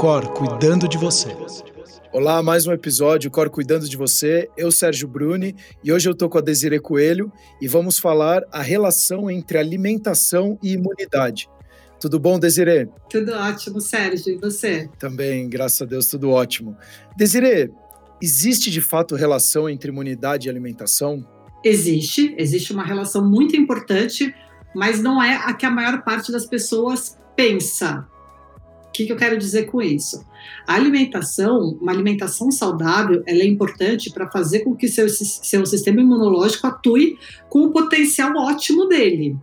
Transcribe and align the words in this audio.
Cor 0.00 0.32
cuidando 0.32 0.88
de 0.88 0.96
você. 0.96 1.28
Olá, 2.10 2.42
mais 2.42 2.66
um 2.66 2.72
episódio 2.72 3.30
Cor 3.30 3.50
Cuidando 3.50 3.86
de 3.86 3.98
Você. 3.98 4.48
Eu, 4.56 4.72
Sérgio 4.72 5.06
Bruni, 5.06 5.54
e 5.84 5.92
hoje 5.92 6.08
eu 6.08 6.14
estou 6.14 6.26
com 6.26 6.38
a 6.38 6.40
Desiree 6.40 6.80
Coelho 6.80 7.30
e 7.60 7.68
vamos 7.68 7.98
falar 7.98 8.42
a 8.50 8.62
relação 8.62 9.30
entre 9.30 9.58
alimentação 9.58 10.58
e 10.62 10.72
imunidade. 10.72 11.50
Tudo 12.00 12.18
bom, 12.18 12.38
Desiree? 12.38 12.88
Tudo 13.10 13.32
ótimo, 13.32 13.78
Sérgio. 13.78 14.32
E 14.32 14.38
você? 14.38 14.88
Também, 14.98 15.46
graças 15.50 15.82
a 15.82 15.84
Deus, 15.84 16.06
tudo 16.06 16.30
ótimo. 16.30 16.74
Desiree, 17.14 17.70
existe 18.22 18.70
de 18.70 18.80
fato 18.80 19.14
relação 19.14 19.68
entre 19.68 19.90
imunidade 19.90 20.48
e 20.48 20.50
alimentação? 20.50 21.22
Existe, 21.62 22.34
existe 22.38 22.72
uma 22.72 22.86
relação 22.86 23.22
muito 23.22 23.54
importante, 23.54 24.34
mas 24.74 24.98
não 24.98 25.22
é 25.22 25.36
a 25.44 25.52
que 25.52 25.66
a 25.66 25.70
maior 25.70 26.02
parte 26.02 26.32
das 26.32 26.46
pessoas 26.46 27.18
pensa. 27.36 28.08
O 28.90 28.92
que, 28.92 29.06
que 29.06 29.12
eu 29.12 29.16
quero 29.16 29.38
dizer 29.38 29.66
com 29.66 29.80
isso? 29.80 30.26
A 30.66 30.74
alimentação, 30.74 31.78
uma 31.80 31.92
alimentação 31.92 32.50
saudável, 32.50 33.22
ela 33.24 33.40
é 33.40 33.46
importante 33.46 34.10
para 34.10 34.28
fazer 34.28 34.60
com 34.60 34.74
que 34.74 34.88
seu, 34.88 35.08
seu 35.08 35.64
sistema 35.64 36.00
imunológico 36.00 36.66
atue 36.66 37.16
com 37.48 37.60
o 37.60 37.70
potencial 37.70 38.32
ótimo 38.36 38.88
dele. 38.88 39.36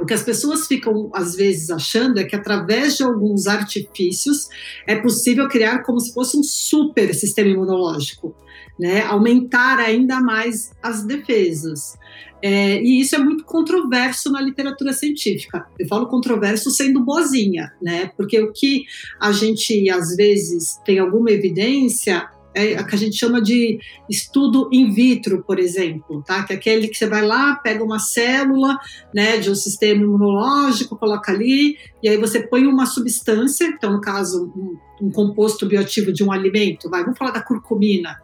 O 0.00 0.04
que 0.04 0.14
as 0.14 0.24
pessoas 0.24 0.66
ficam, 0.66 1.10
às 1.14 1.36
vezes, 1.36 1.70
achando 1.70 2.18
é 2.18 2.24
que, 2.24 2.34
através 2.34 2.96
de 2.96 3.04
alguns 3.04 3.46
artifícios, 3.46 4.48
é 4.84 4.96
possível 4.96 5.48
criar 5.48 5.84
como 5.84 6.00
se 6.00 6.12
fosse 6.12 6.36
um 6.36 6.42
super 6.42 7.14
sistema 7.14 7.50
imunológico, 7.50 8.34
né? 8.76 9.02
aumentar 9.02 9.78
ainda 9.78 10.20
mais 10.20 10.72
as 10.82 11.04
defesas. 11.04 11.96
É, 12.42 12.82
e 12.82 13.00
isso 13.00 13.14
é 13.14 13.18
muito 13.18 13.44
controverso 13.44 14.30
na 14.32 14.40
literatura 14.40 14.92
científica. 14.92 15.64
Eu 15.78 15.86
falo 15.86 16.08
controverso 16.08 16.70
sendo 16.70 17.04
boazinha, 17.04 17.72
né? 17.80 18.10
Porque 18.16 18.40
o 18.40 18.52
que 18.52 18.84
a 19.20 19.30
gente 19.30 19.88
às 19.88 20.16
vezes 20.16 20.80
tem 20.84 20.98
alguma 20.98 21.30
evidência 21.30 22.28
é 22.54 22.76
a 22.76 22.84
que 22.84 22.94
a 22.94 22.98
gente 22.98 23.16
chama 23.16 23.40
de 23.40 23.78
estudo 24.10 24.68
in 24.72 24.92
vitro, 24.92 25.42
por 25.42 25.58
exemplo, 25.58 26.22
tá? 26.26 26.42
Que 26.42 26.52
é 26.52 26.56
aquele 26.56 26.88
que 26.88 26.96
você 26.96 27.06
vai 27.06 27.24
lá, 27.24 27.56
pega 27.56 27.82
uma 27.82 27.98
célula, 27.98 28.78
né, 29.14 29.38
de 29.38 29.50
um 29.50 29.54
sistema 29.54 30.02
imunológico, 30.02 30.96
coloca 30.96 31.32
ali, 31.32 31.78
e 32.02 32.08
aí 32.08 32.16
você 32.18 32.40
põe 32.40 32.66
uma 32.66 32.86
substância, 32.86 33.64
então 33.64 33.92
no 33.92 34.00
caso 34.00 34.52
um, 34.54 35.06
um 35.06 35.10
composto 35.10 35.66
bioativo 35.66 36.12
de 36.12 36.22
um 36.22 36.30
alimento, 36.30 36.90
vai, 36.90 37.02
vamos 37.02 37.18
falar 37.18 37.30
da 37.30 37.42
curcumina, 37.42 38.20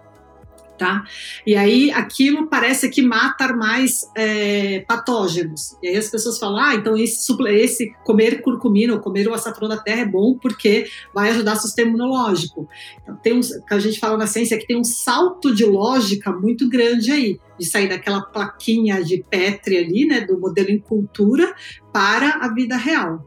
tá? 0.78 1.04
E 1.46 1.56
aí 1.56 1.90
aquilo 1.90 2.46
parece 2.46 2.88
que 2.88 3.02
mata 3.02 3.54
mais 3.54 4.08
é, 4.16 4.80
patógenos. 4.86 5.76
E 5.82 5.88
aí 5.88 5.96
as 5.96 6.08
pessoas 6.08 6.38
falam, 6.38 6.58
ah, 6.58 6.74
então 6.74 6.96
esse, 6.96 7.34
esse 7.48 7.92
comer 8.04 8.40
curcumina 8.40 8.94
ou 8.94 9.00
comer 9.00 9.28
o 9.28 9.34
açafrão 9.34 9.68
da 9.68 9.76
terra 9.76 10.02
é 10.02 10.06
bom 10.06 10.38
porque 10.38 10.86
vai 11.12 11.30
ajudar 11.30 11.54
o 11.54 11.60
sistema 11.60 11.88
imunológico. 11.90 12.68
Então 13.02 13.16
tem 13.16 13.34
um, 13.34 13.40
que 13.40 13.74
a 13.74 13.78
gente 13.78 13.98
fala 13.98 14.16
na 14.16 14.26
ciência 14.26 14.56
que 14.56 14.66
tem 14.66 14.78
um 14.78 14.84
salto 14.84 15.54
de 15.54 15.64
lógica 15.64 16.32
muito 16.32 16.68
grande 16.68 17.10
aí, 17.10 17.40
de 17.58 17.66
sair 17.66 17.88
daquela 17.88 18.22
plaquinha 18.22 19.02
de 19.02 19.24
Petri 19.28 19.76
ali, 19.76 20.06
né, 20.06 20.20
do 20.20 20.38
modelo 20.38 20.70
em 20.70 20.78
cultura 20.78 21.52
para 21.92 22.38
a 22.40 22.54
vida 22.54 22.76
real. 22.76 23.26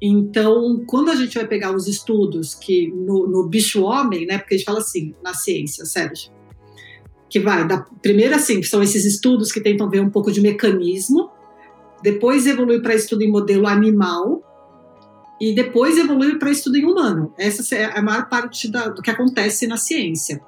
Então, 0.00 0.82
quando 0.86 1.10
a 1.10 1.14
gente 1.14 1.34
vai 1.34 1.46
pegar 1.46 1.74
os 1.74 1.86
estudos 1.86 2.54
que 2.54 2.88
no, 2.88 3.26
no 3.28 3.48
bicho-homem, 3.48 4.26
né, 4.26 4.38
porque 4.38 4.54
a 4.54 4.56
gente 4.58 4.66
fala 4.66 4.78
assim 4.78 5.14
na 5.22 5.32
ciência, 5.32 5.84
Sérgio, 5.84 6.35
que 7.28 7.40
vai 7.40 7.66
da 7.66 7.78
primeiro 8.00 8.34
assim, 8.34 8.60
que 8.60 8.66
são 8.66 8.82
esses 8.82 9.04
estudos 9.04 9.52
que 9.52 9.60
tentam 9.60 9.88
ver 9.90 10.00
um 10.00 10.10
pouco 10.10 10.30
de 10.30 10.40
mecanismo, 10.40 11.30
depois 12.02 12.46
evolui 12.46 12.80
para 12.80 12.94
estudo 12.94 13.22
em 13.22 13.30
modelo 13.30 13.66
animal 13.66 14.42
e 15.40 15.54
depois 15.54 15.98
evolui 15.98 16.38
para 16.38 16.50
estudo 16.50 16.76
em 16.76 16.84
humano. 16.84 17.32
Essa 17.38 17.74
é 17.74 17.98
a 17.98 18.02
maior 18.02 18.28
parte 18.28 18.70
da, 18.70 18.88
do 18.88 19.02
que 19.02 19.10
acontece 19.10 19.66
na 19.66 19.76
ciência. 19.76 20.40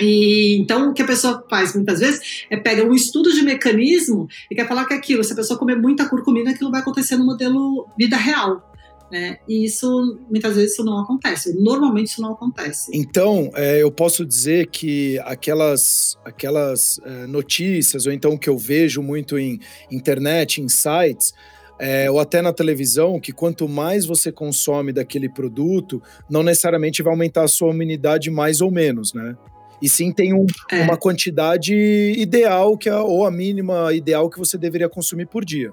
E 0.00 0.58
então 0.58 0.90
o 0.90 0.94
que 0.94 1.02
a 1.02 1.06
pessoa 1.06 1.44
faz 1.48 1.74
muitas 1.74 2.00
vezes 2.00 2.46
é 2.48 2.56
pega 2.56 2.84
um 2.84 2.94
estudo 2.94 3.32
de 3.32 3.42
mecanismo 3.42 4.26
e 4.50 4.54
quer 4.54 4.66
falar 4.66 4.86
que 4.86 4.94
aquilo, 4.94 5.22
se 5.22 5.32
a 5.32 5.36
pessoa 5.36 5.58
comer 5.58 5.76
muita 5.76 6.08
curcumina, 6.08 6.50
aquilo 6.50 6.70
vai 6.70 6.80
acontecer 6.80 7.16
no 7.16 7.26
modelo 7.26 7.86
vida 7.98 8.16
real. 8.16 8.69
Né? 9.10 9.38
E 9.48 9.64
isso, 9.64 10.18
muitas 10.30 10.54
vezes, 10.54 10.72
isso 10.72 10.84
não 10.84 10.98
acontece. 11.00 11.52
Normalmente, 11.58 12.08
isso 12.08 12.22
não 12.22 12.32
acontece. 12.32 12.90
Então, 12.94 13.50
é, 13.54 13.82
eu 13.82 13.90
posso 13.90 14.24
dizer 14.24 14.68
que 14.68 15.18
aquelas, 15.20 16.16
aquelas 16.24 17.00
é, 17.04 17.26
notícias, 17.26 18.06
ou 18.06 18.12
então 18.12 18.36
que 18.38 18.48
eu 18.48 18.56
vejo 18.56 19.02
muito 19.02 19.38
em 19.38 19.58
internet, 19.90 20.60
em 20.60 20.68
sites, 20.68 21.34
é, 21.80 22.10
ou 22.10 22.20
até 22.20 22.42
na 22.42 22.52
televisão, 22.52 23.18
que 23.18 23.32
quanto 23.32 23.66
mais 23.66 24.04
você 24.04 24.30
consome 24.30 24.92
daquele 24.92 25.28
produto, 25.28 26.00
não 26.28 26.42
necessariamente 26.42 27.02
vai 27.02 27.12
aumentar 27.12 27.44
a 27.44 27.48
sua 27.48 27.72
imunidade 27.72 28.30
mais 28.30 28.60
ou 28.60 28.70
menos, 28.70 29.14
né? 29.14 29.34
E 29.82 29.88
sim 29.88 30.12
tem 30.12 30.34
um, 30.34 30.44
é. 30.70 30.82
uma 30.82 30.96
quantidade 30.96 31.74
ideal, 32.16 32.76
que 32.76 32.88
é, 32.88 32.94
ou 32.94 33.24
a 33.24 33.30
mínima 33.30 33.92
ideal 33.94 34.28
que 34.28 34.38
você 34.38 34.58
deveria 34.58 34.90
consumir 34.90 35.26
por 35.26 35.42
dia. 35.42 35.72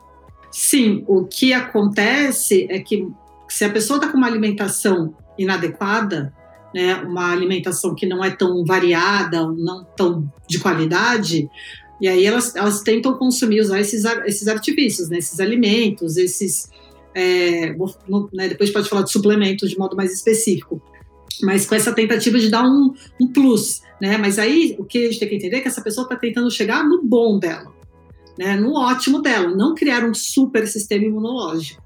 Sim, 0.49 1.03
o 1.07 1.25
que 1.25 1.51
acontece 1.51 2.67
é 2.69 2.79
que 2.79 3.05
se 3.50 3.66
a 3.66 3.69
pessoa 3.69 3.97
está 3.97 4.09
com 4.09 4.18
uma 4.18 4.28
alimentação 4.28 5.16
inadequada, 5.38 6.34
né, 6.74 6.96
uma 6.96 7.31
alimentação 7.31 7.96
que 7.96 8.06
não 8.06 8.24
é 8.24 8.30
tão 8.30 8.66
variada, 8.66 9.47
não 9.47 9.85
tão 9.96 10.31
de 10.47 10.59
qualidade, 10.59 11.50
e 12.00 12.08
aí 12.08 12.25
elas, 12.25 12.56
elas 12.56 12.81
tentam 12.81 13.13
consumir, 13.13 13.62
usar 13.62 13.80
esses, 13.80 14.03
esses 14.25 14.47
artifícios, 14.47 15.09
né, 15.09 15.18
esses 15.18 15.40
alimentos, 15.40 16.18
esses. 16.18 16.69
É, 17.16 17.75
né, 18.31 18.47
depois 18.47 18.69
pode 18.69 18.88
falar 18.88 19.02
de 19.02 19.12
suplementos 19.12 19.72
de 19.72 19.78
modo 19.79 19.96
mais 19.96 20.14
específico, 20.14 20.79
mas 21.41 21.66
com 21.66 21.74
essa 21.74 21.91
tentativa 21.91 22.38
de 22.38 22.50
dar 22.50 22.64
um, 22.64 22.94
um 23.19 23.28
plus, 23.34 23.81
né? 24.00 24.18
Mas 24.18 24.38
aí 24.38 24.75
o 24.78 24.84
que 24.84 25.00
a 25.00 25.02
gente 25.08 25.19
tem 25.19 25.29
que 25.29 25.35
entender 25.35 25.58
é 25.58 25.62
que 25.62 25.68
essa 25.68 25.81
pessoa 25.81 26.03
está 26.03 26.16
tentando 26.16 26.52
chegar 26.52 26.84
no 26.84 27.03
bom 27.03 27.40
dela 27.40 27.76
né, 28.37 28.55
no 28.55 28.73
ótimo 28.75 29.21
dela, 29.21 29.49
não 29.55 29.73
criar 29.73 30.05
um 30.05 30.13
super 30.13 30.67
sistema 30.67 31.05
imunológico. 31.05 31.81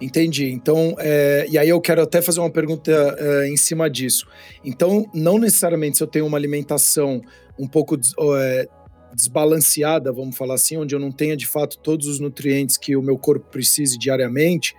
Entendi. 0.00 0.50
Então, 0.50 0.94
é, 0.98 1.46
e 1.48 1.56
aí 1.56 1.68
eu 1.68 1.80
quero 1.80 2.02
até 2.02 2.20
fazer 2.20 2.40
uma 2.40 2.50
pergunta 2.50 2.92
é, 2.92 3.48
em 3.48 3.56
cima 3.56 3.88
disso. 3.88 4.26
Então, 4.64 5.08
não 5.14 5.38
necessariamente 5.38 5.96
se 5.96 6.02
eu 6.02 6.06
tenho 6.06 6.26
uma 6.26 6.36
alimentação 6.36 7.22
um 7.58 7.66
pouco 7.66 7.96
é, 8.36 8.68
desbalanceada, 9.14 10.12
vamos 10.12 10.36
falar 10.36 10.54
assim, 10.54 10.76
onde 10.76 10.94
eu 10.94 10.98
não 10.98 11.10
tenha 11.10 11.36
de 11.36 11.46
fato 11.46 11.78
todos 11.78 12.06
os 12.06 12.20
nutrientes 12.20 12.76
que 12.76 12.96
o 12.96 13.02
meu 13.02 13.16
corpo 13.16 13.46
precise 13.50 13.98
diariamente, 13.98 14.74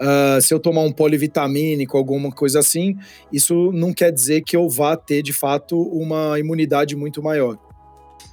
Uh, 0.00 0.40
se 0.40 0.54
eu 0.54 0.58
tomar 0.58 0.80
um 0.80 0.90
polivitamínico, 0.90 1.94
alguma 1.94 2.32
coisa 2.32 2.60
assim, 2.60 2.96
isso 3.30 3.70
não 3.70 3.92
quer 3.92 4.10
dizer 4.10 4.40
que 4.40 4.56
eu 4.56 4.66
vá 4.66 4.96
ter 4.96 5.22
de 5.22 5.30
fato 5.30 5.78
uma 5.78 6.38
imunidade 6.38 6.96
muito 6.96 7.22
maior. 7.22 7.58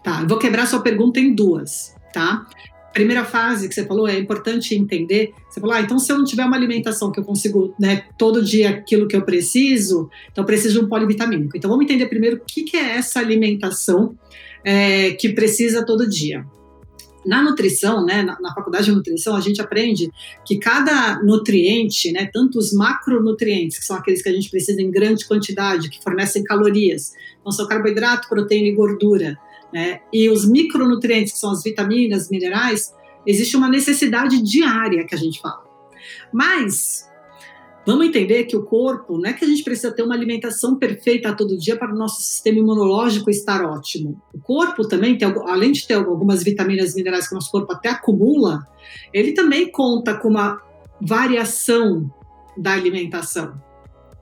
Tá, 0.01 0.21
eu 0.21 0.27
vou 0.29 0.39
quebrar 0.39 0.65
sua 0.65 0.79
pergunta 0.79 1.19
em 1.19 1.35
duas 1.35 1.96
tá? 2.17 2.47
Primeira 2.91 3.23
fase 3.23 3.69
que 3.69 3.75
você 3.75 3.85
falou 3.85 4.07
é 4.07 4.17
importante 4.17 4.73
entender. 4.73 5.31
Você 5.47 5.59
falou, 5.61 5.75
ah, 5.75 5.81
então 5.81 5.99
se 5.99 6.11
eu 6.11 6.17
não 6.17 6.25
tiver 6.25 6.43
uma 6.43 6.57
alimentação 6.57 7.11
que 7.11 7.19
eu 7.19 7.23
consigo, 7.23 7.75
né, 7.79 8.05
todo 8.17 8.43
dia 8.43 8.71
aquilo 8.71 9.07
que 9.07 9.15
eu 9.15 9.21
preciso, 9.21 10.09
então 10.31 10.41
eu 10.41 10.45
preciso 10.47 10.79
de 10.79 10.85
um 10.85 10.89
polivitamínico. 10.89 11.55
Então 11.55 11.69
vamos 11.69 11.85
entender 11.85 12.07
primeiro 12.07 12.37
o 12.37 12.39
que, 12.39 12.63
que 12.63 12.75
é 12.75 12.97
essa 12.97 13.19
alimentação 13.19 14.17
é, 14.65 15.11
que 15.11 15.29
precisa 15.29 15.85
todo 15.85 16.09
dia. 16.09 16.43
Na 17.23 17.43
nutrição, 17.43 18.03
né, 18.03 18.23
na, 18.23 18.39
na, 18.39 18.53
faculdade 18.55 18.85
de 18.85 18.91
nutrição, 18.93 19.35
a 19.35 19.41
gente 19.41 19.61
aprende 19.61 20.09
que 20.43 20.57
cada 20.57 21.21
nutriente, 21.21 22.11
né, 22.11 22.27
tanto 22.33 22.57
os 22.57 22.73
macronutrientes, 22.73 23.77
que 23.77 23.85
são 23.85 23.95
aqueles 23.95 24.23
que 24.23 24.29
a 24.29 24.33
gente 24.33 24.49
precisa 24.49 24.81
em 24.81 24.89
grande 24.89 25.27
quantidade, 25.27 25.89
que 25.89 26.01
fornecem 26.01 26.43
calorias, 26.43 27.13
então 27.39 27.51
são 27.51 27.67
carboidrato, 27.67 28.27
proteína 28.27 28.69
e 28.69 28.71
gordura, 28.71 29.37
né? 29.73 30.01
E 30.11 30.29
os 30.29 30.49
micronutrientes, 30.49 31.33
que 31.33 31.39
são 31.39 31.51
as 31.51 31.63
vitaminas, 31.63 32.29
minerais, 32.29 32.93
existe 33.25 33.57
uma 33.57 33.69
necessidade 33.69 34.41
diária 34.41 35.05
que 35.05 35.13
a 35.13 35.17
gente 35.17 35.41
fala. 35.41 35.63
Mas 36.31 37.09
vamos 37.85 38.07
entender 38.07 38.45
que 38.45 38.55
o 38.55 38.63
corpo, 38.63 39.17
não 39.17 39.29
é 39.29 39.33
que 39.33 39.43
a 39.43 39.47
gente 39.47 39.63
precisa 39.63 39.91
ter 39.91 40.03
uma 40.03 40.15
alimentação 40.15 40.75
perfeita 40.75 41.35
todo 41.35 41.57
dia 41.57 41.77
para 41.77 41.93
o 41.93 41.97
nosso 41.97 42.21
sistema 42.21 42.59
imunológico 42.59 43.29
estar 43.29 43.63
ótimo. 43.63 44.21
O 44.33 44.39
corpo 44.39 44.87
também, 44.87 45.17
tem, 45.17 45.27
além 45.45 45.71
de 45.71 45.85
ter 45.85 45.95
algumas 45.95 46.43
vitaminas 46.43 46.93
e 46.93 46.95
minerais 46.95 47.27
que 47.27 47.33
o 47.33 47.35
nosso 47.35 47.51
corpo 47.51 47.71
até 47.73 47.89
acumula, 47.89 48.67
ele 49.13 49.33
também 49.33 49.71
conta 49.71 50.15
com 50.15 50.29
uma 50.29 50.61
variação 51.01 52.11
da 52.57 52.73
alimentação. 52.73 53.66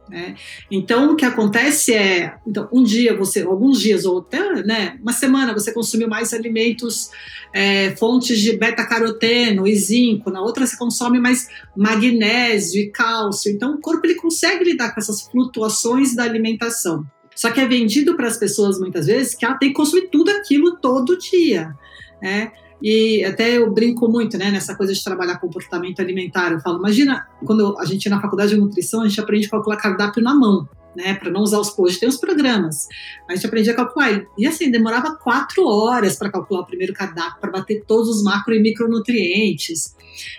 Né? 0.10 0.36
Então, 0.70 1.12
o 1.12 1.16
que 1.16 1.26
acontece 1.26 1.94
é, 1.94 2.36
então, 2.46 2.68
um 2.72 2.84
dia 2.84 3.16
você, 3.16 3.42
alguns 3.42 3.80
dias 3.80 4.06
ou 4.06 4.20
até 4.20 4.64
né, 4.64 4.98
uma 5.02 5.12
semana 5.12 5.54
você 5.54 5.74
consumiu 5.74 6.08
mais 6.08 6.34
alimentos, 6.34 7.10
é, 7.54 7.96
fontes 7.96 8.40
de 8.40 8.56
beta-caroteno 8.56 9.68
e 9.68 9.76
zinco, 9.76 10.30
na 10.30 10.42
outra 10.42 10.66
você 10.66 10.78
consome 10.78 11.20
mais 11.20 11.48
magnésio 11.76 12.82
e 12.82 12.92
cálcio. 12.92 13.52
Então, 13.52 13.76
o 13.76 13.82
corpo 13.82 14.06
ele 14.06 14.16
consegue 14.16 14.64
lidar 14.64 14.94
com 14.94 15.00
essas 15.00 15.22
flutuações 15.22 16.16
da 16.16 16.24
alimentação. 16.24 17.06
Só 17.36 17.52
que 17.52 17.60
é 17.60 17.68
vendido 17.68 18.16
para 18.16 18.28
as 18.28 18.38
pessoas 18.38 18.80
muitas 18.80 19.08
vezes 19.08 19.36
que 19.36 19.44
ela 19.44 19.56
tem 19.56 19.70
que 19.70 19.76
consumir 19.76 20.10
tudo 20.10 20.30
aquilo 20.30 20.78
todo 20.78 21.18
dia. 21.18 21.76
Né? 22.22 22.52
E 22.82 23.24
até 23.24 23.58
eu 23.58 23.72
brinco 23.72 24.08
muito, 24.08 24.38
né, 24.38 24.52
nessa 24.52 24.76
coisa 24.76 24.94
de 24.94 25.04
trabalhar 25.04 25.40
comportamento 25.40 26.00
alimentar. 26.00 26.52
Eu 26.52 26.60
falo, 26.60 26.80
imagina 26.80 27.28
quando 27.46 27.78
a 27.80 27.86
gente 27.86 28.10
na 28.10 28.22
faculdade 28.22 28.54
de 28.54 28.60
nutrição, 28.60 29.02
a 29.02 29.08
gente 29.08 29.20
aprende 29.20 29.48
a 29.48 29.50
calcular 29.50 29.78
cardápio 29.78 30.22
na 30.22 30.36
mão, 30.36 30.68
né, 30.96 31.14
para 31.16 31.32
não 31.32 31.42
usar 31.42 31.60
os 31.60 31.70
posts. 31.70 32.00
Tem 32.00 32.10
os 32.10 32.18
programas, 32.18 32.88
a 33.30 33.36
gente 33.36 33.46
aprendia 33.46 33.74
a 33.74 33.76
calcular. 33.76 34.26
E 34.38 34.46
assim, 34.46 34.70
demorava 34.70 35.16
quatro 35.16 35.66
horas 35.66 36.18
para 36.18 36.30
calcular 36.30 36.62
o 36.62 36.66
primeiro 36.66 36.94
cardápio, 36.94 37.40
para 37.40 37.52
bater 37.52 37.84
todos 37.88 38.10
os 38.10 38.24
macro 38.24 38.54
e 38.54 38.62
micronutrientes. 38.62 39.96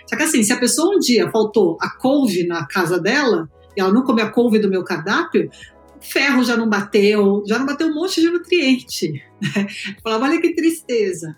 Só 0.07 0.15
que 0.15 0.23
assim, 0.23 0.43
se 0.43 0.53
a 0.53 0.57
pessoa 0.57 0.95
um 0.95 0.99
dia 0.99 1.29
faltou 1.29 1.77
a 1.81 1.89
couve 1.89 2.45
na 2.45 2.65
casa 2.65 2.99
dela, 2.99 3.49
e 3.75 3.81
ela 3.81 3.93
não 3.93 4.03
comeu 4.03 4.25
a 4.25 4.29
couve 4.29 4.57
do 4.57 4.69
meu 4.69 4.83
cardápio, 4.83 5.49
ferro 5.99 6.43
já 6.43 6.55
não 6.55 6.69
bateu, 6.69 7.43
já 7.45 7.59
não 7.59 7.65
bateu 7.65 7.87
um 7.87 7.93
monte 7.93 8.21
de 8.21 8.29
nutriente. 8.29 9.23
Né? 9.39 9.67
Falava, 10.01 10.25
olha 10.25 10.41
que 10.41 10.55
tristeza. 10.55 11.37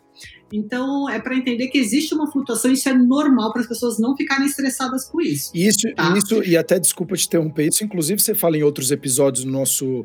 Então, 0.51 1.09
é 1.09 1.19
para 1.19 1.35
entender 1.35 1.67
que 1.67 1.77
existe 1.77 2.13
uma 2.13 2.31
flutuação, 2.31 2.71
isso 2.71 2.89
é 2.89 2.93
normal 2.93 3.51
para 3.51 3.61
as 3.61 3.67
pessoas 3.67 3.99
não 3.99 4.15
ficarem 4.15 4.45
estressadas 4.45 5.05
com 5.05 5.21
isso. 5.21 5.51
Isso, 5.53 5.93
tá? 5.95 6.17
isso, 6.17 6.43
e 6.43 6.57
até 6.57 6.79
desculpa 6.79 7.15
te 7.15 7.27
interromper, 7.27 7.67
isso 7.67 7.83
inclusive 7.83 8.19
você 8.19 8.33
fala 8.33 8.57
em 8.57 8.63
outros 8.63 8.91
episódios 8.91 9.45
do 9.45 9.51
nosso 9.51 10.03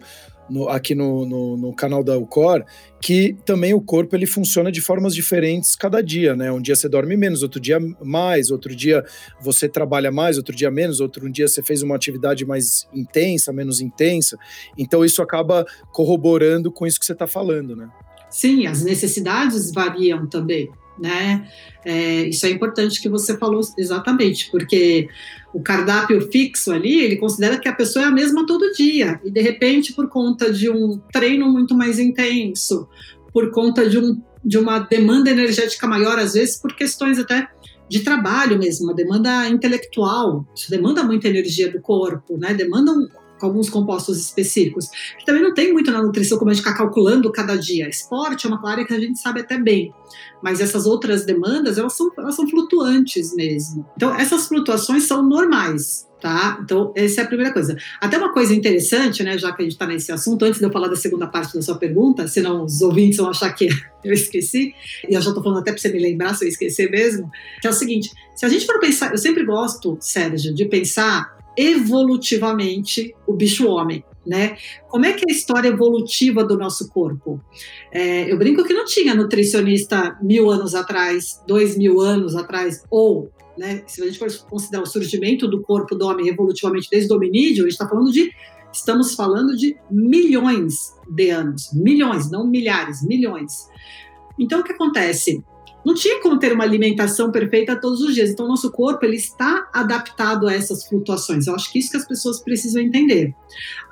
no, 0.49 0.69
aqui 0.69 0.95
no, 0.95 1.25
no, 1.25 1.57
no, 1.57 1.75
canal 1.75 2.03
da 2.03 2.17
Ucor, 2.17 2.65
que 3.01 3.37
também 3.45 3.73
o 3.73 3.81
corpo 3.81 4.15
ele 4.15 4.27
funciona 4.27 4.71
de 4.71 4.81
formas 4.81 5.15
diferentes 5.15 5.75
cada 5.75 6.03
dia, 6.03 6.37
né? 6.37 6.51
Um 6.53 6.61
dia 6.61 6.77
você 6.77 6.89
dorme 6.89 7.17
menos, 7.17 7.43
outro 7.43 7.61
dia 7.61 7.79
mais, 8.03 8.51
outro 8.51 8.75
dia 8.75 9.05
você 9.41 9.69
trabalha 9.69 10.11
mais, 10.11 10.37
outro 10.37 10.55
dia 10.55 10.71
menos, 10.71 11.01
outro 11.01 11.31
dia 11.31 11.49
você 11.49 11.63
fez 11.63 11.83
uma 11.83 11.97
atividade 11.97 12.45
mais 12.45 12.87
intensa, 12.93 13.53
menos 13.53 13.81
intensa. 13.81 14.37
Então 14.77 15.05
isso 15.05 15.23
acaba 15.23 15.65
corroborando 15.93 16.71
com 16.71 16.87
isso 16.87 16.99
que 16.99 17.07
você 17.07 17.13
está 17.13 17.27
falando, 17.27 17.75
né? 17.75 17.89
Sim, 18.31 18.67
as 18.67 18.83
necessidades 18.83 19.73
variam 19.73 20.27
também, 20.27 20.71
né? 20.99 21.49
É, 21.85 22.23
isso 22.29 22.47
é 22.47 22.51
importante 22.51 23.01
que 23.01 23.09
você 23.09 23.37
falou 23.37 23.61
exatamente, 23.79 24.51
porque 24.51 25.09
o 25.53 25.61
cardápio 25.61 26.21
fixo 26.33 26.73
ali, 26.73 27.01
ele 27.01 27.17
considera 27.17 27.59
que 27.59 27.69
a 27.69 27.75
pessoa 27.75 28.05
é 28.05 28.09
a 28.09 28.13
mesma 28.13 28.47
todo 28.47 28.73
dia, 28.73 29.21
e 29.25 29.31
de 29.31 29.41
repente, 29.41 29.93
por 29.93 30.09
conta 30.09 30.53
de 30.53 30.69
um 30.71 31.01
treino 31.13 31.49
muito 31.49 31.75
mais 31.77 31.99
intenso, 31.99 32.89
por 33.33 33.51
conta 33.51 33.89
de, 33.89 33.99
um, 33.99 34.21
de 34.45 34.59
uma 34.59 34.79
demanda 34.79 35.31
energética 35.31 35.87
maior, 35.87 36.19
às 36.19 36.35
vezes 36.35 36.57
por 36.57 36.75
questões 36.75 37.19
até 37.19 37.49
de 37.89 38.01
trabalho 38.01 38.59
mesmo, 38.59 38.87
uma 38.87 38.95
demanda 38.95 39.49
intelectual, 39.49 40.47
isso 40.55 40.71
demanda 40.71 41.05
muita 41.05 41.29
energia 41.29 41.71
do 41.71 41.81
corpo, 41.81 42.37
né? 42.39 42.55
Demanda 42.55 42.93
um, 42.93 43.07
alguns 43.41 43.69
compostos 43.69 44.19
específicos, 44.19 44.89
que 45.19 45.25
também 45.25 45.43
não 45.43 45.55
tem 45.55 45.73
muito 45.73 45.91
na 45.91 46.03
nutrição 46.03 46.39
como 46.39 46.51
a 46.51 46.55
gente 46.55 46.63
ficar 46.63 46.77
calculando 46.77 47.31
cada 47.33 47.57
dia. 47.57 47.89
Esporte 47.89 48.47
é 48.47 48.49
uma 48.49 48.69
área 48.69 48.85
que 48.85 48.95
a 48.95 49.01
gente 49.01 49.19
sabe 49.19 49.41
até 49.41 49.59
bem, 49.59 49.93
mas 50.43 50.61
essas 50.61 50.87
outras 50.87 51.25
demandas, 51.25 51.79
elas 51.79 51.95
são, 51.95 52.11
elas 52.19 52.35
são 52.35 52.49
flutuantes 52.49 53.35
mesmo. 53.35 53.87
Então, 53.97 54.15
essas 54.15 54.47
flutuações 54.47 55.05
são 55.05 55.27
normais, 55.27 56.09
tá? 56.21 56.59
Então, 56.63 56.93
essa 56.95 57.21
é 57.21 57.25
a 57.25 57.27
primeira 57.27 57.53
coisa. 57.53 57.77
Até 58.01 58.17
uma 58.17 58.33
coisa 58.33 58.55
interessante, 58.55 59.23
né, 59.23 59.37
já 59.37 59.53
que 59.53 59.63
a 59.63 59.65
gente 59.65 59.73
está 59.73 59.87
nesse 59.87 60.13
assunto, 60.13 60.45
antes 60.45 60.59
de 60.59 60.67
eu 60.67 60.73
falar 60.73 60.89
da 60.89 60.97
segunda 60.97 61.27
parte 61.27 61.55
da 61.55 61.63
sua 61.63 61.77
pergunta, 61.77 62.27
senão 62.27 62.65
os 62.65 62.81
ouvintes 62.83 63.19
vão 63.19 63.29
achar 63.29 63.53
que 63.53 63.69
eu 64.05 64.13
esqueci, 64.13 64.75
e 65.09 65.15
eu 65.15 65.21
já 65.21 65.31
estou 65.31 65.43
falando 65.43 65.61
até 65.61 65.73
para 65.73 65.81
você 65.81 65.89
me 65.91 65.99
lembrar 65.99 66.35
se 66.35 66.45
eu 66.45 66.49
esquecer 66.49 66.91
mesmo, 66.91 67.31
que 67.61 67.67
é 67.67 67.71
o 67.71 67.75
seguinte, 67.75 68.11
se 68.35 68.45
a 68.45 68.49
gente 68.49 68.67
for 68.67 68.79
pensar, 68.81 69.13
eu 69.13 69.19
sempre 69.19 69.45
gosto, 69.45 69.97
Sérgio, 70.01 70.55
de 70.55 70.65
pensar 70.67 71.35
evolutivamente 71.57 73.15
o 73.27 73.33
bicho-homem. 73.33 74.05
Né? 74.27 74.57
Como 74.89 75.05
é 75.05 75.13
que 75.13 75.23
é 75.29 75.33
a 75.33 75.37
história 75.37 75.69
evolutiva 75.69 76.43
do 76.43 76.57
nosso 76.57 76.89
corpo? 76.89 77.39
É, 77.93 78.33
eu 78.33 78.39
brinco 78.39 78.65
que 78.65 78.73
não 78.73 78.87
tinha 78.87 79.15
nutricionista 79.15 80.19
mil 80.23 80.51
anos 80.51 80.75
atrás, 80.75 81.43
dois 81.47 81.77
mil 81.77 82.01
anos 82.01 82.35
atrás, 82.35 82.83
ou, 82.91 83.31
né, 83.59 83.83
se 83.87 84.03
a 84.03 84.07
gente 84.07 84.19
for 84.19 84.33
considerar 84.49 84.83
o 84.83 84.87
surgimento 84.87 85.47
do 85.47 85.61
corpo 85.61 85.95
do 85.95 86.07
homem 86.07 86.27
evolutivamente 86.27 86.89
desde 86.91 87.13
o 87.13 87.17
hominídeo, 87.17 87.65
a 87.65 87.69
gente 87.69 87.75
está 87.75 87.87
falando 87.87 88.11
de, 88.11 88.33
estamos 88.73 89.15
falando 89.15 89.55
de 89.55 89.77
milhões 89.91 90.95
de 91.07 91.29
anos, 91.29 91.71
milhões, 91.75 92.31
não 92.31 92.47
milhares, 92.47 93.07
milhões. 93.07 93.69
Então 94.39 94.61
o 94.61 94.65
que 94.65 94.73
acontece? 94.73 95.45
Não 95.85 95.95
tinha 95.95 96.21
como 96.21 96.39
ter 96.39 96.53
uma 96.53 96.65
alimentação 96.65 97.31
perfeita 97.31 97.77
todos 97.77 98.01
os 98.01 98.15
dias. 98.15 98.31
Então, 98.31 98.49
nosso 98.49 98.71
corpo 98.71 99.05
ele 99.05 99.17
está 99.17 99.69
adaptado 99.73 100.49
a 100.49 100.55
essas 100.55 100.87
flutuações. 100.87 101.47
Eu 101.47 101.55
acho 101.55 101.71
que 101.71 101.79
isso 101.79 101.91
que 101.91 101.97
as 101.97 102.07
pessoas 102.07 102.41
precisam 102.41 102.81
entender. 102.81 103.35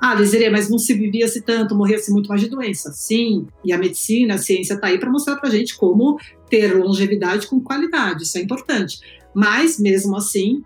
Ah, 0.01 0.15
Desiree, 0.15 0.49
mas 0.49 0.69
não 0.69 0.79
se 0.79 0.93
vivia-se 0.93 1.41
tanto, 1.41 1.75
morria-se 1.75 2.11
muito 2.11 2.27
mais 2.27 2.41
de 2.41 2.49
doença. 2.49 2.91
Sim, 2.91 3.47
e 3.63 3.71
a 3.71 3.77
medicina, 3.77 4.35
a 4.35 4.39
ciência 4.39 4.73
está 4.73 4.87
aí 4.87 4.99
para 4.99 5.11
mostrar 5.11 5.35
para 5.35 5.49
gente 5.49 5.77
como 5.77 6.17
ter 6.49 6.75
longevidade 6.75 7.47
com 7.47 7.59
qualidade. 7.59 8.23
Isso 8.23 8.37
é 8.37 8.41
importante. 8.41 8.99
Mas, 9.33 9.79
mesmo 9.79 10.15
assim, 10.15 10.63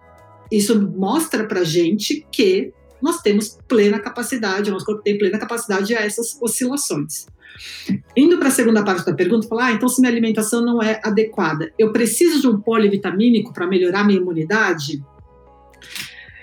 isso 0.52 0.82
mostra 0.82 1.46
para 1.46 1.64
gente 1.64 2.26
que 2.32 2.74
nós 3.02 3.22
temos 3.22 3.58
plena 3.68 4.00
capacidade, 4.00 4.70
o 4.70 4.74
nosso 4.74 4.86
corpo 4.86 5.02
tem 5.02 5.18
plena 5.18 5.38
capacidade 5.38 5.96
a 5.96 6.02
essas 6.02 6.38
oscilações. 6.42 7.28
Indo 8.16 8.38
para 8.38 8.50
a 8.50 8.52
segunda 8.52 8.84
parte 8.84 9.06
da 9.06 9.14
pergunta, 9.14 9.48
falar, 9.48 9.68
ah, 9.68 9.72
então 9.72 9.90
se 9.90 10.00
minha 10.02 10.12
alimentação 10.12 10.64
não 10.64 10.82
é 10.82 11.00
adequada, 11.04 11.72
eu 11.78 11.92
preciso 11.92 12.42
de 12.42 12.48
um 12.48 12.60
polivitamínico 12.60 13.54
para 13.54 13.68
melhorar 13.68 14.04
minha 14.04 14.20
imunidade? 14.20 15.04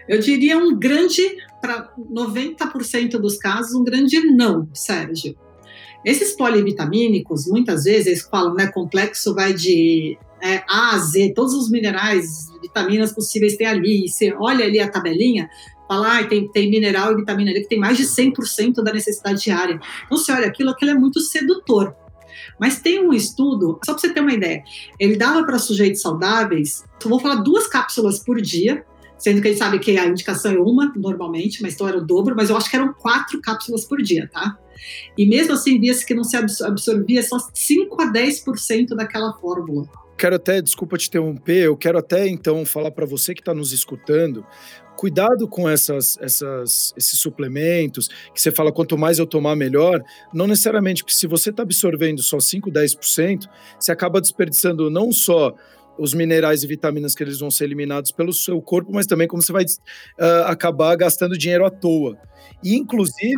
Eu 0.09 0.19
diria 0.19 0.59
um 0.59 0.77
grande, 0.77 1.23
para 1.61 1.93
90% 1.99 3.19
dos 3.19 3.37
casos, 3.37 3.75
um 3.75 3.85
grande 3.85 4.21
não, 4.21 4.69
Sérgio. 4.75 5.37
Esses 6.05 6.37
polivitamínicos, 6.37 7.47
muitas 7.47 7.85
vezes, 7.85 8.07
eles 8.07 8.23
falam, 8.23 8.55
né, 8.55 8.67
complexo 8.67 9.35
vai 9.35 9.55
de 9.55 10.19
é, 10.43 10.63
A 10.69 10.95
a 10.95 10.99
Z, 10.99 11.33
todos 11.35 11.55
os 11.55 11.71
minerais, 11.71 12.53
vitaminas 12.61 13.13
possíveis 13.13 13.57
tem 13.57 13.67
ali, 13.67 14.07
você 14.07 14.35
olha 14.35 14.67
ali 14.67 14.79
a 14.79 14.91
tabelinha, 14.91 15.49
Fala, 15.87 16.19
ah, 16.19 16.25
tem, 16.25 16.49
tem 16.49 16.71
mineral 16.71 17.13
e 17.13 17.17
vitamina 17.17 17.53
D 17.53 17.61
que 17.61 17.69
tem 17.69 17.79
mais 17.79 17.97
de 17.97 18.05
100% 18.05 18.83
da 18.83 18.93
necessidade 18.93 19.43
diária. 19.43 19.81
Então, 20.05 20.17
você 20.17 20.33
olha 20.33 20.47
aquilo, 20.47 20.71
aquilo 20.71 20.93
é 20.93 20.95
muito 20.95 21.21
sedutor. 21.21 21.95
Mas 22.59 22.81
tem 22.81 23.01
um 23.01 23.13
estudo, 23.13 23.79
só 23.85 23.93
para 23.93 24.01
você 24.01 24.13
ter 24.13 24.21
uma 24.21 24.33
ideia, 24.33 24.63
ele 24.99 25.17
dava 25.17 25.45
para 25.45 25.59
sujeitos 25.59 26.01
saudáveis, 26.01 26.85
eu 27.03 27.11
vou 27.11 27.21
falar 27.21 27.37
duas 27.37 27.67
cápsulas 27.67 28.19
por 28.19 28.41
dia, 28.41 28.85
sendo 29.19 29.41
que 29.41 29.49
a 29.49 29.51
gente 29.51 29.59
sabe 29.59 29.79
que 29.79 29.97
a 29.97 30.07
indicação 30.07 30.53
é 30.53 30.59
uma, 30.59 30.93
normalmente, 30.97 31.63
mas 31.63 31.75
então 31.75 31.89
era 31.89 31.99
o 31.99 32.05
dobro, 32.05 32.35
mas 32.37 32.51
eu 32.51 32.57
acho 32.57 32.69
que 32.69 32.77
eram 32.77 32.93
quatro 32.93 33.41
cápsulas 33.41 33.85
por 33.85 34.03
dia, 34.03 34.29
tá? 34.33 34.59
E 35.17 35.27
mesmo 35.27 35.55
assim, 35.55 35.79
via-se 35.81 36.05
que 36.05 36.15
não 36.15 36.25
se 36.25 36.37
absorvia 36.37 37.23
só 37.23 37.39
5 37.53 38.03
a 38.03 38.13
10% 38.13 38.89
daquela 38.89 39.33
fórmula. 39.35 39.89
Quero 40.17 40.37
até, 40.37 40.63
desculpa 40.63 40.97
te 40.97 41.09
interromper, 41.09 41.65
eu 41.65 41.77
quero 41.77 41.99
até 41.99 42.29
então 42.29 42.65
falar 42.65 42.93
para 42.93 43.05
você 43.05 43.35
que 43.35 43.41
está 43.41 43.53
nos 43.53 43.73
escutando, 43.73 44.47
cuidado 44.97 45.47
com 45.49 45.69
essas, 45.69 46.19
essas, 46.21 46.95
esses 46.97 47.19
suplementos, 47.19 48.09
que 48.33 48.41
você 48.41 48.51
fala 48.51 48.73
quanto 48.73 48.97
mais 48.97 49.19
eu 49.19 49.27
tomar, 49.27 49.57
melhor. 49.57 50.03
Não 50.33 50.47
necessariamente, 50.47 51.03
porque 51.03 51.17
se 51.17 51.27
você 51.27 51.51
está 51.51 51.63
absorvendo 51.63 52.23
só 52.23 52.41
5, 52.41 52.71
10%, 52.71 53.49
você 53.79 53.93
acaba 53.93 54.21
desperdiçando 54.21 54.91
não 54.91 55.13
só 55.13 55.55
os 55.99 56.15
minerais 56.15 56.63
e 56.63 56.67
vitaminas 56.67 57.15
que 57.15 57.23
eles 57.23 57.39
vão 57.39 57.51
ser 57.51 57.65
eliminados 57.65 58.11
pelo 58.11 58.33
seu 58.33 58.61
corpo, 58.61 58.93
mas 58.93 59.07
também 59.07 59.29
como 59.29 59.43
você 59.43 59.53
vai 59.53 59.65
uh, 59.65 60.45
acabar 60.47 60.95
gastando 60.97 61.37
dinheiro 61.39 61.65
à 61.65 61.71
toa. 61.71 62.19
E 62.63 62.75
inclusive, 62.77 63.35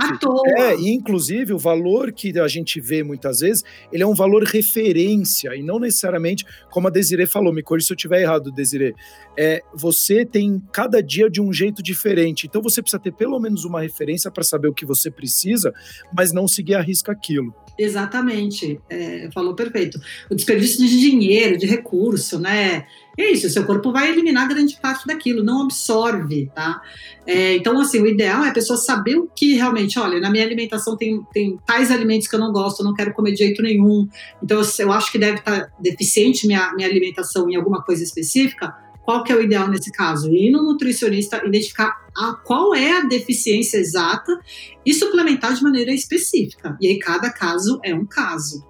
é, 0.57 0.77
e 0.77 0.91
inclusive 0.91 1.53
o 1.53 1.59
valor 1.59 2.13
que 2.13 2.39
a 2.39 2.47
gente 2.47 2.81
vê 2.81 3.03
muitas 3.03 3.41
vezes, 3.41 3.65
ele 3.93 4.03
é 4.03 4.07
um 4.07 4.15
valor 4.15 4.45
referência 4.45 5.55
e 5.57 5.63
não 5.63 5.81
necessariamente, 5.81 6.45
como 6.71 6.87
a 6.87 6.91
Desiree 6.91 7.27
falou, 7.27 7.53
me 7.53 7.63
corrija 7.63 7.89
se 7.89 7.93
eu 7.93 7.97
estiver 7.97 8.23
errado, 8.23 8.53
Desiree. 8.53 8.95
É, 9.37 9.63
você 9.75 10.25
tem 10.25 10.63
cada 10.73 11.03
dia 11.03 11.29
de 11.29 11.41
um 11.41 11.53
jeito 11.53 11.83
diferente. 11.83 12.47
Então 12.47 12.63
você 12.63 12.81
precisa 12.81 13.01
ter 13.01 13.13
pelo 13.13 13.39
menos 13.41 13.65
uma 13.65 13.81
referência 13.81 14.31
para 14.31 14.45
saber 14.45 14.69
o 14.69 14.75
que 14.75 14.87
você 14.87 15.11
precisa, 15.11 15.73
mas 16.17 16.33
não 16.33 16.47
seguir 16.47 16.75
a 16.75 16.81
risca 16.81 17.11
aquilo. 17.11 17.53
Exatamente, 17.79 18.81
é, 18.89 19.29
falou 19.35 19.55
perfeito. 19.55 20.01
O 20.31 20.35
desperdício 20.35 20.87
de 20.87 20.99
dinheiro, 20.99 21.59
de 21.59 21.67
recurso, 21.67 22.39
né? 22.39 22.46
É 22.47 22.87
isso, 23.33 23.49
seu 23.49 23.65
corpo 23.65 23.91
vai 23.91 24.11
eliminar 24.11 24.47
grande 24.47 24.79
parte 24.81 25.07
daquilo, 25.07 25.43
não 25.43 25.63
absorve, 25.63 26.51
tá? 26.55 26.83
É, 27.27 27.57
então, 27.57 27.81
assim, 27.81 28.01
o 28.01 28.07
ideal 28.07 28.45
é 28.45 28.51
a 28.51 28.53
pessoa 28.53 28.77
saber 28.77 29.17
o 29.17 29.27
que 29.35 29.55
realmente, 29.55 29.99
olha, 29.99 30.21
na 30.21 30.31
minha 30.31 30.45
alimentação 30.45 30.97
tem, 30.97 31.23
tem 31.33 31.59
tais 31.65 31.91
alimentos 31.91 32.29
que 32.29 32.35
eu 32.35 32.41
não 32.41 32.53
gosto, 32.53 32.81
eu 32.81 32.85
não 32.85 32.93
quero 32.93 33.15
comer 33.15 33.33
de 33.33 33.39
jeito 33.39 33.63
nenhum, 33.63 34.07
então 34.43 34.61
eu, 34.61 34.67
eu 34.81 34.93
acho 34.93 35.11
que 35.11 35.19
deve 35.19 35.39
estar 35.39 35.73
deficiente 35.81 36.47
minha, 36.47 36.75
minha 36.75 36.87
alimentação 36.87 37.49
em 37.49 37.57
alguma 37.57 37.83
coisa 37.83 38.05
específica, 38.05 38.75
qual 39.03 39.23
que 39.23 39.33
é 39.33 39.37
o 39.37 39.41
ideal 39.41 39.69
nesse 39.69 39.91
caso? 39.93 40.31
Ir 40.35 40.51
no 40.51 40.65
nutricionista, 40.65 41.41
identificar 41.47 41.97
a, 42.15 42.35
qual 42.35 42.75
é 42.75 42.99
a 42.99 43.05
deficiência 43.05 43.79
exata 43.79 44.37
e 44.85 44.93
suplementar 44.93 45.55
de 45.55 45.63
maneira 45.63 45.93
específica. 45.93 46.77
E 46.81 46.89
aí 46.89 46.99
cada 46.99 47.31
caso 47.31 47.79
é 47.85 47.95
um 47.95 48.05
caso. 48.05 48.67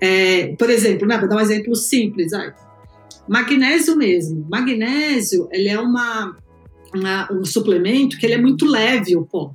É, 0.00 0.48
por 0.56 0.70
exemplo, 0.70 1.06
né, 1.06 1.16
vou 1.16 1.28
dar 1.28 1.36
um 1.36 1.40
exemplo 1.40 1.76
simples. 1.76 2.32
Ai, 2.32 2.52
magnésio 3.28 3.96
mesmo. 3.96 4.46
Magnésio, 4.50 5.48
ele 5.50 5.68
é 5.68 5.78
uma, 5.78 6.36
uma, 6.94 7.32
um 7.32 7.44
suplemento 7.44 8.18
que 8.18 8.26
ele 8.26 8.34
é 8.34 8.40
muito 8.40 8.66
leve, 8.66 9.16
o 9.16 9.24
pó. 9.24 9.54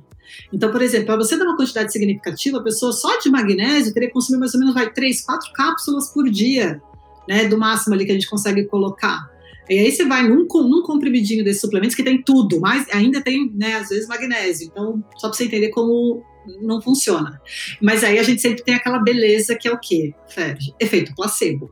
Então, 0.52 0.70
por 0.70 0.80
exemplo, 0.82 1.06
para 1.06 1.16
você 1.16 1.36
dar 1.36 1.44
uma 1.44 1.56
quantidade 1.56 1.92
significativa, 1.92 2.58
a 2.58 2.62
pessoa 2.62 2.92
só 2.92 3.18
de 3.18 3.30
magnésio 3.30 3.92
teria 3.92 4.08
que 4.08 4.14
consumir 4.14 4.38
mais 4.38 4.54
ou 4.54 4.60
menos 4.60 4.74
vai, 4.74 4.90
três, 4.90 5.22
quatro 5.22 5.52
cápsulas 5.52 6.12
por 6.12 6.28
dia 6.30 6.80
né, 7.28 7.46
do 7.46 7.58
máximo 7.58 7.94
ali 7.94 8.04
que 8.04 8.10
a 8.10 8.14
gente 8.14 8.28
consegue 8.28 8.64
colocar. 8.64 9.30
E 9.68 9.78
aí 9.78 9.92
você 9.92 10.04
vai 10.04 10.26
num, 10.26 10.46
num 10.46 10.82
comprimidinho 10.82 11.44
desses 11.44 11.60
suplementos 11.60 11.94
que 11.94 12.02
tem 12.02 12.22
tudo, 12.22 12.60
mas 12.60 12.86
ainda 12.92 13.20
tem, 13.20 13.50
né, 13.54 13.76
às 13.76 13.88
vezes, 13.88 14.08
magnésio. 14.08 14.68
Então, 14.70 15.02
só 15.16 15.28
para 15.28 15.36
você 15.36 15.44
entender 15.44 15.68
como 15.68 16.22
não 16.60 16.80
funciona. 16.82 17.40
Mas 17.80 18.02
aí 18.02 18.18
a 18.18 18.22
gente 18.22 18.40
sempre 18.40 18.62
tem 18.62 18.74
aquela 18.74 18.98
beleza 18.98 19.54
que 19.54 19.68
é 19.68 19.72
o 19.72 19.78
quê, 19.78 20.12
Ferg? 20.28 20.58
Efeito 20.80 21.14
placebo. 21.14 21.70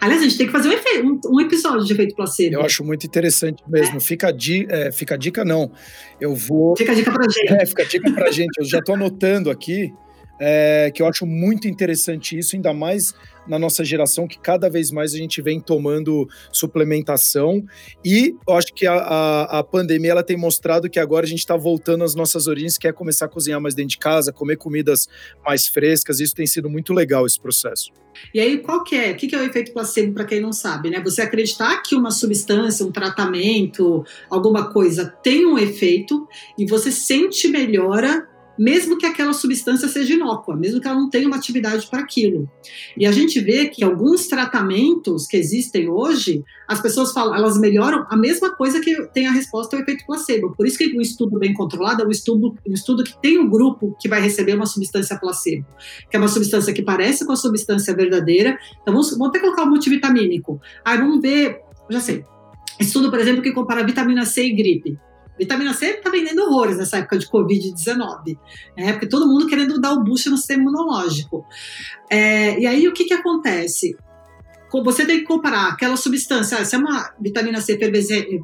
Aliás, 0.00 0.20
a 0.20 0.24
gente 0.24 0.36
tem 0.36 0.46
que 0.46 0.52
fazer 0.52 0.68
um, 0.68 0.72
efeito, 0.72 1.06
um, 1.06 1.20
um, 1.36 1.40
episódio 1.40 1.84
de 1.84 1.92
efeito 1.92 2.14
placebo. 2.14 2.56
Eu 2.56 2.62
acho 2.62 2.84
muito 2.84 3.06
interessante 3.06 3.62
mesmo. 3.66 3.96
É. 3.96 4.00
Fica, 4.00 4.28
a 4.28 4.32
di, 4.32 4.66
é, 4.68 4.92
fica 4.92 5.14
a 5.14 5.18
dica, 5.18 5.44
não. 5.44 5.70
Eu 6.20 6.34
vou. 6.34 6.76
Fica 6.76 6.92
a 6.92 6.94
dica 6.94 7.12
pra 7.12 7.24
gente. 7.24 7.52
É, 7.52 7.66
fica 7.66 7.82
a 7.82 7.86
dica 7.86 8.12
pra 8.12 8.30
gente. 8.30 8.58
Eu 8.58 8.64
já 8.64 8.80
tô 8.80 8.94
anotando 8.94 9.50
aqui 9.50 9.92
é, 10.40 10.90
que 10.92 11.02
eu 11.02 11.06
acho 11.06 11.26
muito 11.26 11.68
interessante 11.68 12.38
isso, 12.38 12.56
ainda 12.56 12.72
mais 12.72 13.14
na 13.46 13.58
nossa 13.58 13.84
geração, 13.84 14.26
que 14.26 14.38
cada 14.38 14.68
vez 14.68 14.90
mais 14.90 15.14
a 15.14 15.18
gente 15.18 15.40
vem 15.42 15.60
tomando 15.60 16.28
suplementação. 16.52 17.64
E 18.04 18.34
eu 18.46 18.54
acho 18.54 18.72
que 18.74 18.86
a, 18.86 18.94
a, 18.94 19.58
a 19.58 19.64
pandemia 19.64 20.12
ela 20.12 20.22
tem 20.22 20.36
mostrado 20.36 20.88
que 20.88 20.98
agora 20.98 21.26
a 21.26 21.28
gente 21.28 21.40
está 21.40 21.56
voltando 21.56 22.04
às 22.04 22.14
nossas 22.14 22.46
origens, 22.46 22.78
quer 22.78 22.92
começar 22.92 23.26
a 23.26 23.28
cozinhar 23.28 23.60
mais 23.60 23.74
dentro 23.74 23.90
de 23.90 23.98
casa, 23.98 24.32
comer 24.32 24.56
comidas 24.56 25.08
mais 25.44 25.66
frescas. 25.66 26.20
Isso 26.20 26.34
tem 26.34 26.46
sido 26.46 26.68
muito 26.68 26.92
legal 26.92 27.26
esse 27.26 27.40
processo. 27.40 27.90
E 28.32 28.40
aí, 28.40 28.58
qual 28.58 28.84
que 28.84 28.94
é? 28.94 29.10
O 29.12 29.16
que 29.16 29.34
é 29.34 29.38
o 29.38 29.44
efeito 29.44 29.72
placebo, 29.72 30.12
para 30.14 30.24
quem 30.24 30.40
não 30.40 30.52
sabe, 30.52 30.90
né? 30.90 31.00
Você 31.00 31.20
acreditar 31.22 31.82
que 31.82 31.96
uma 31.96 32.10
substância, 32.10 32.86
um 32.86 32.92
tratamento, 32.92 34.04
alguma 34.30 34.70
coisa 34.70 35.06
tem 35.22 35.44
um 35.46 35.58
efeito 35.58 36.26
e 36.56 36.66
você 36.66 36.92
sente 36.92 37.48
melhora 37.48 38.28
mesmo 38.58 38.96
que 38.98 39.06
aquela 39.06 39.32
substância 39.32 39.88
seja 39.88 40.14
inócua, 40.14 40.56
mesmo 40.56 40.80
que 40.80 40.86
ela 40.86 40.98
não 40.98 41.10
tenha 41.10 41.26
uma 41.26 41.36
atividade 41.36 41.86
para 41.86 42.00
aquilo. 42.00 42.50
E 42.96 43.06
a 43.06 43.12
gente 43.12 43.40
vê 43.40 43.68
que 43.68 43.82
alguns 43.84 44.26
tratamentos 44.26 45.26
que 45.26 45.36
existem 45.36 45.88
hoje, 45.88 46.44
as 46.68 46.80
pessoas 46.80 47.12
falam, 47.12 47.34
elas 47.34 47.58
melhoram 47.58 48.06
a 48.08 48.16
mesma 48.16 48.54
coisa 48.54 48.80
que 48.80 49.06
tem 49.08 49.26
a 49.26 49.32
resposta 49.32 49.76
ao 49.76 49.82
efeito 49.82 50.04
placebo. 50.06 50.54
Por 50.56 50.66
isso 50.66 50.78
que 50.78 50.96
um 50.96 51.00
estudo 51.00 51.38
bem 51.38 51.52
controlado 51.52 52.02
é 52.02 52.06
um 52.06 52.10
estudo, 52.10 52.54
um 52.66 52.72
estudo 52.72 53.04
que 53.04 53.20
tem 53.20 53.38
um 53.38 53.48
grupo 53.48 53.96
que 54.00 54.08
vai 54.08 54.20
receber 54.20 54.54
uma 54.54 54.66
substância 54.66 55.18
placebo, 55.18 55.66
que 56.10 56.16
é 56.16 56.18
uma 56.18 56.28
substância 56.28 56.72
que 56.72 56.82
parece 56.82 57.26
com 57.26 57.32
a 57.32 57.36
substância 57.36 57.94
verdadeira. 57.94 58.58
Então 58.82 58.94
vamos, 58.94 59.10
vamos 59.10 59.28
até 59.28 59.40
colocar 59.40 59.64
um 59.64 59.70
multivitamínico. 59.70 60.60
Aí 60.84 60.98
vamos 60.98 61.20
ver, 61.20 61.60
já 61.90 62.00
sei. 62.00 62.24
Estudo, 62.78 63.10
por 63.10 63.18
exemplo, 63.18 63.42
que 63.42 63.52
compara 63.52 63.84
vitamina 63.84 64.24
C 64.24 64.44
e 64.46 64.52
gripe. 64.52 64.98
Vitamina 65.38 65.74
C 65.74 65.86
está 65.86 66.10
vendendo 66.10 66.42
horrores 66.42 66.76
nessa 66.76 66.98
época 66.98 67.18
de 67.18 67.28
Covid-19, 67.28 68.38
né? 68.76 68.92
porque 68.92 69.08
todo 69.08 69.26
mundo 69.26 69.46
querendo 69.46 69.80
dar 69.80 69.92
o 69.92 70.04
boost 70.04 70.30
no 70.30 70.36
sistema 70.36 70.62
imunológico. 70.62 71.44
É, 72.08 72.60
e 72.60 72.66
aí 72.66 72.86
o 72.86 72.92
que, 72.92 73.04
que 73.04 73.14
acontece? 73.14 73.96
Você 74.84 75.06
tem 75.06 75.20
que 75.20 75.24
comparar 75.24 75.68
aquela 75.68 75.96
substância, 75.96 76.58
ah, 76.58 76.64
se 76.64 76.74
é 76.74 76.78
uma 76.78 77.12
vitamina 77.20 77.60
C 77.60 77.74
efervescente, 77.74 78.42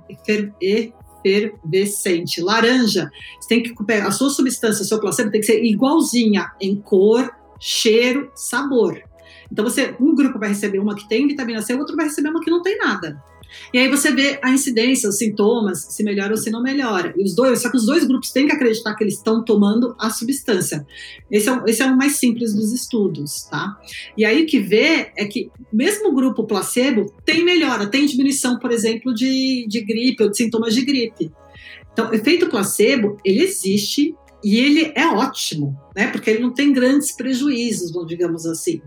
laranja, 2.41 3.11
você 3.41 3.49
tem 3.49 3.63
que 3.63 3.75
a 3.93 4.11
sua 4.13 4.31
substância, 4.31 4.85
seu 4.85 5.01
placebo 5.01 5.33
tem 5.33 5.41
que 5.41 5.47
ser 5.47 5.65
igualzinha 5.65 6.53
em 6.61 6.77
cor, 6.77 7.29
cheiro, 7.59 8.31
sabor. 8.35 9.03
Então 9.51 9.65
você, 9.65 9.97
um 10.01 10.15
grupo 10.15 10.39
vai 10.39 10.51
receber 10.51 10.79
uma 10.79 10.95
que 10.95 11.09
tem 11.09 11.27
vitamina 11.27 11.63
C, 11.63 11.75
o 11.75 11.79
outro 11.79 11.97
vai 11.97 12.07
receber 12.07 12.29
uma 12.29 12.41
que 12.41 12.51
não 12.51 12.63
tem 12.63 12.79
nada. 12.79 13.21
E 13.73 13.79
aí 13.79 13.89
você 13.89 14.13
vê 14.13 14.39
a 14.43 14.51
incidência, 14.51 15.09
os 15.09 15.17
sintomas, 15.17 15.87
se 15.91 16.03
melhora 16.03 16.33
ou 16.33 16.37
se 16.37 16.51
não 16.51 16.63
melhora. 16.63 17.15
E 17.17 17.23
os 17.23 17.35
dois, 17.35 17.61
só 17.61 17.71
que 17.71 17.77
os 17.77 17.87
dois 17.87 18.05
grupos 18.05 18.31
têm 18.31 18.47
que 18.47 18.53
acreditar 18.53 18.95
que 18.95 19.05
eles 19.05 19.15
estão 19.15 19.45
tomando 19.45 19.95
a 19.99 20.11
substância. 20.11 20.87
Esse 21.31 21.49
é, 21.49 21.63
esse 21.67 21.83
é 21.83 21.87
o 21.87 21.97
mais 21.97 22.17
simples 22.17 22.55
dos 22.55 22.73
estudos, 22.73 23.45
tá? 23.51 23.79
E 24.17 24.25
aí 24.25 24.43
o 24.43 24.47
que 24.47 24.61
vê 24.61 25.13
é 25.17 25.25
que 25.25 25.51
mesmo 25.73 26.09
o 26.09 26.15
grupo 26.15 26.45
placebo 26.45 27.13
tem 27.25 27.45
melhora, 27.45 27.87
tem 27.87 28.07
diminuição, 28.07 28.59
por 28.59 28.71
exemplo, 28.73 29.15
de, 29.15 29.67
de 29.69 29.81
gripe 29.81 30.23
ou 30.23 30.31
de 30.31 30.37
sintomas 30.37 30.75
de 30.75 30.85
gripe. 30.85 31.33
Então, 31.93 32.15
efeito 32.15 32.49
placebo, 32.49 33.19
ele 33.25 33.43
existe 33.43 34.15
e 34.43 34.59
ele 34.59 34.93
é 34.95 35.07
ótimo, 35.07 35.79
né? 35.95 36.09
Porque 36.09 36.31
ele 36.31 36.41
não 36.41 36.53
tem 36.53 36.73
grandes 36.73 37.13
prejuízos, 37.13 37.93
digamos 38.07 38.47
assim. 38.47 38.81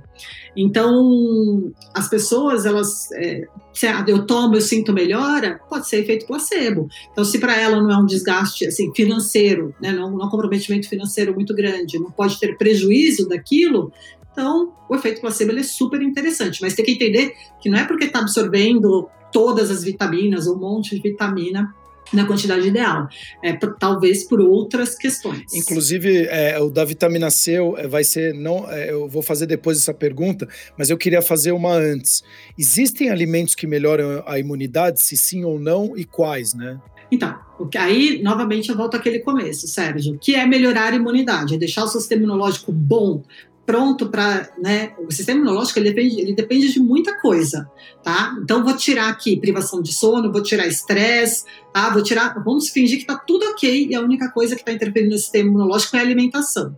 Então, 0.56 1.72
as 1.94 2.08
pessoas, 2.08 2.66
elas, 2.66 3.12
é, 3.14 3.48
se 3.74 3.88
eu 4.08 4.26
tomo, 4.26 4.56
eu 4.56 4.62
sinto 4.62 4.94
melhora, 4.94 5.60
pode 5.70 5.88
ser 5.88 5.98
efeito 5.98 6.26
placebo. 6.26 6.88
Então, 7.12 7.24
se 7.24 7.40
para 7.40 7.56
ela 7.56 7.82
não 7.82 7.92
é 7.92 7.98
um 7.98 8.06
desgaste 8.06 8.66
assim 8.66 8.92
financeiro, 8.96 9.76
né? 9.82 9.92
Não, 9.92 10.12
não 10.12 10.22
é 10.22 10.26
um 10.26 10.30
comprometimento 10.30 10.90
financeiro 10.90 11.34
muito 11.34 11.56
grande, 11.56 12.00
não 12.00 12.12
pode 12.12 12.40
ter 12.40 12.58
prejuízo 12.58 13.28
daquilo. 13.28 13.92
Então, 14.32 14.74
o 14.90 14.96
efeito 14.96 15.22
placebo 15.22 15.52
é 15.52 15.64
super 15.64 16.02
interessante, 16.02 16.62
mas 16.62 16.74
tem 16.74 16.84
que 16.84 16.94
entender 16.94 17.34
que 17.62 17.70
não 17.70 17.78
é 17.78 17.86
porque 17.86 18.06
está 18.06 18.20
absorvendo 18.20 19.08
todas 19.32 19.70
as 19.70 19.84
vitaminas, 19.84 20.48
ou 20.48 20.56
um 20.56 20.60
monte 20.60 20.96
de 20.96 21.02
vitamina, 21.02 21.74
na 22.14 22.26
quantidade 22.26 22.68
ideal, 22.68 23.08
é, 23.44 23.54
talvez 23.80 24.24
por 24.24 24.40
outras 24.40 24.96
questões. 24.96 25.54
Inclusive, 25.54 26.28
é, 26.28 26.60
o 26.60 26.70
da 26.70 26.86
vitamina 26.86 27.30
C 27.30 27.56
é, 27.78 27.88
vai 27.88 28.04
ser, 28.04 28.34
não, 28.34 28.70
é, 28.70 28.92
eu 28.92 29.08
vou 29.08 29.22
fazer 29.22 29.46
depois 29.46 29.78
essa 29.78 29.94
pergunta, 29.94 30.48
mas 30.78 30.90
eu 30.90 30.98
queria 30.98 31.22
fazer 31.22 31.52
uma 31.52 31.74
antes. 31.74 32.24
Existem 32.58 33.10
alimentos 33.10 33.56
que 33.56 33.68
melhoram 33.68 34.24
a 34.26 34.40
imunidade, 34.40 35.02
se 35.02 35.18
sim 35.18 35.44
ou 35.44 35.60
não, 35.60 35.98
e 35.98 36.06
quais, 36.06 36.54
né? 36.54 36.80
Então, 37.12 37.38
aí, 37.78 38.22
novamente, 38.24 38.70
eu 38.70 38.76
volto 38.76 38.96
àquele 38.96 39.20
começo, 39.20 39.68
Sérgio, 39.68 40.18
que 40.20 40.34
é 40.34 40.46
melhorar 40.48 40.94
a 40.94 40.96
imunidade, 40.96 41.54
é 41.54 41.58
deixar 41.58 41.84
o 41.84 41.88
sistema 41.88 42.24
imunológico 42.24 42.72
bom, 42.72 43.22
pronto 43.66 44.10
para, 44.10 44.50
né? 44.58 44.94
O 44.98 45.12
sistema 45.12 45.40
imunológico 45.40 45.80
ele 45.80 45.90
depende, 45.90 46.20
ele 46.20 46.34
depende 46.34 46.72
de 46.72 46.80
muita 46.80 47.20
coisa, 47.20 47.70
tá? 48.04 48.36
Então 48.42 48.64
vou 48.64 48.76
tirar 48.76 49.10
aqui 49.10 49.38
privação 49.38 49.82
de 49.82 49.94
sono, 49.94 50.32
vou 50.32 50.44
tirar 50.44 50.68
estresse, 50.68 51.46
tá? 51.74 51.90
Vou 51.90 52.04
tirar, 52.04 52.34
vamos 52.44 52.70
fingir 52.70 53.00
que 53.00 53.06
tá 53.06 53.18
tudo 53.18 53.46
ok 53.52 53.88
e 53.90 53.96
a 53.96 54.02
única 54.02 54.30
coisa 54.32 54.56
que 54.56 54.62
está 54.62 54.74
interferindo 54.74 55.14
no 55.14 55.18
sistema 55.18 55.50
imunológico 55.50 55.96
é 55.96 56.00
a 56.00 56.04
alimentação. 56.04 56.78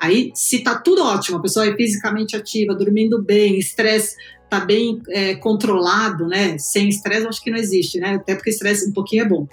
Aí, 0.00 0.32
se 0.34 0.58
tá 0.58 0.74
tudo 0.74 1.02
ótimo, 1.02 1.38
a 1.38 1.42
pessoa 1.42 1.66
é 1.66 1.76
fisicamente 1.76 2.36
ativa, 2.36 2.74
dormindo 2.74 3.22
bem, 3.22 3.58
estresse 3.58 4.16
tá 4.50 4.60
bem 4.60 5.00
é, 5.08 5.34
controlado, 5.36 6.26
né? 6.26 6.58
Sem 6.58 6.88
estresse, 6.88 7.26
acho 7.26 7.42
que 7.42 7.50
não 7.50 7.58
existe, 7.58 7.98
né? 7.98 8.14
Até 8.16 8.34
porque 8.34 8.50
estresse 8.50 8.88
um 8.88 8.92
pouquinho 8.92 9.22
é 9.22 9.28
bom, 9.28 9.48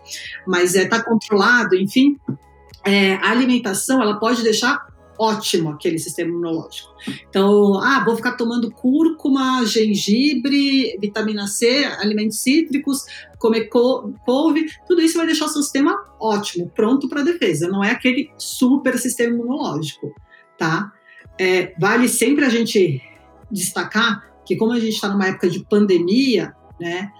mas 0.47 0.75
é 0.75 0.85
tá 0.85 1.01
controlado, 1.01 1.75
enfim. 1.75 2.17
É, 2.83 3.13
a 3.15 3.29
alimentação 3.29 4.01
ela 4.01 4.19
pode 4.19 4.43
deixar 4.43 4.90
ótimo 5.21 5.69
aquele 5.69 5.99
sistema 5.99 6.31
imunológico. 6.31 6.89
Então, 7.29 7.79
ah, 7.79 8.03
vou 8.03 8.15
ficar 8.15 8.31
tomando 8.31 8.71
cúrcuma, 8.71 9.63
gengibre, 9.65 10.97
vitamina 10.99 11.45
C, 11.45 11.85
alimentos 11.99 12.39
cítricos, 12.39 13.05
comer 13.37 13.69
couve, 13.69 14.65
tudo 14.87 14.99
isso 14.99 15.17
vai 15.17 15.27
deixar 15.27 15.45
o 15.45 15.49
seu 15.49 15.61
sistema 15.61 15.95
ótimo, 16.19 16.71
pronto 16.75 17.07
para 17.07 17.21
defesa. 17.21 17.67
Não 17.67 17.83
é 17.83 17.91
aquele 17.91 18.31
super 18.35 18.97
sistema 18.97 19.35
imunológico, 19.35 20.11
tá? 20.57 20.91
É, 21.37 21.75
vale 21.79 22.09
sempre 22.09 22.43
a 22.43 22.49
gente 22.49 22.99
destacar 23.51 24.27
que 24.43 24.55
como 24.55 24.71
a 24.71 24.79
gente 24.79 24.93
está 24.93 25.07
numa 25.07 25.27
época 25.27 25.49
de 25.49 25.63
pandemia, 25.65 26.55
né? 26.79 27.11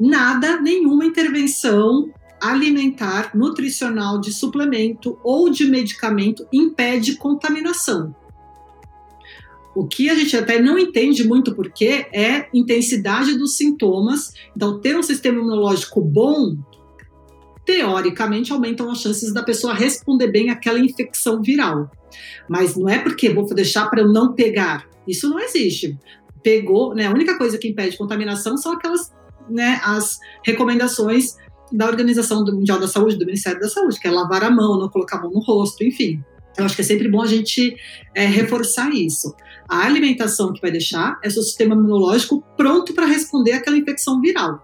Nada, 0.00 0.60
nenhuma 0.60 1.04
intervenção 1.04 2.10
alimentar, 2.40 3.36
nutricional, 3.36 4.20
de 4.20 4.32
suplemento 4.32 5.18
ou 5.22 5.50
de 5.50 5.64
medicamento 5.66 6.46
impede 6.52 7.16
contaminação. 7.16 8.14
O 9.74 9.86
que 9.86 10.10
a 10.10 10.14
gente 10.14 10.36
até 10.36 10.60
não 10.60 10.76
entende 10.76 11.26
muito 11.26 11.54
porque 11.54 12.06
é 12.12 12.48
intensidade 12.52 13.38
dos 13.38 13.56
sintomas. 13.56 14.32
Então, 14.56 14.80
ter 14.80 14.96
um 14.96 15.02
sistema 15.04 15.38
imunológico 15.38 16.00
bom, 16.00 16.56
teoricamente, 17.64 18.52
aumentam 18.52 18.90
as 18.90 19.00
chances 19.00 19.32
da 19.32 19.42
pessoa 19.42 19.74
responder 19.74 20.28
bem 20.28 20.50
àquela 20.50 20.80
infecção 20.80 21.40
viral. 21.40 21.90
Mas 22.48 22.74
não 22.74 22.88
é 22.88 22.98
porque 22.98 23.30
vou 23.30 23.46
deixar 23.54 23.88
para 23.88 24.00
eu 24.00 24.08
não 24.08 24.32
pegar. 24.32 24.88
Isso 25.06 25.28
não 25.28 25.38
existe. 25.38 25.96
Pegou, 26.42 26.94
né? 26.94 27.06
A 27.06 27.12
única 27.12 27.38
coisa 27.38 27.56
que 27.56 27.68
impede 27.68 27.96
contaminação 27.96 28.56
são 28.56 28.72
aquelas, 28.72 29.12
né, 29.48 29.80
as 29.84 30.18
recomendações 30.44 31.36
da 31.72 31.86
Organização 31.86 32.44
Mundial 32.44 32.78
da 32.78 32.88
Saúde, 32.88 33.16
do 33.16 33.26
Ministério 33.26 33.60
da 33.60 33.68
Saúde, 33.68 33.98
que 33.98 34.06
é 34.06 34.10
lavar 34.10 34.44
a 34.44 34.50
mão, 34.50 34.78
não 34.78 34.88
colocar 34.88 35.18
a 35.18 35.22
mão 35.22 35.30
no 35.30 35.40
rosto, 35.40 35.84
enfim. 35.84 36.22
Eu 36.56 36.64
acho 36.64 36.74
que 36.74 36.82
é 36.82 36.84
sempre 36.84 37.08
bom 37.08 37.22
a 37.22 37.26
gente 37.26 37.76
é, 38.14 38.26
reforçar 38.26 38.90
isso. 38.92 39.34
A 39.68 39.84
alimentação 39.84 40.52
que 40.52 40.60
vai 40.60 40.72
deixar 40.72 41.18
é 41.22 41.30
seu 41.30 41.42
sistema 41.42 41.74
imunológico 41.74 42.42
pronto 42.56 42.92
para 42.92 43.06
responder 43.06 43.52
àquela 43.52 43.76
infecção 43.76 44.20
viral. 44.20 44.60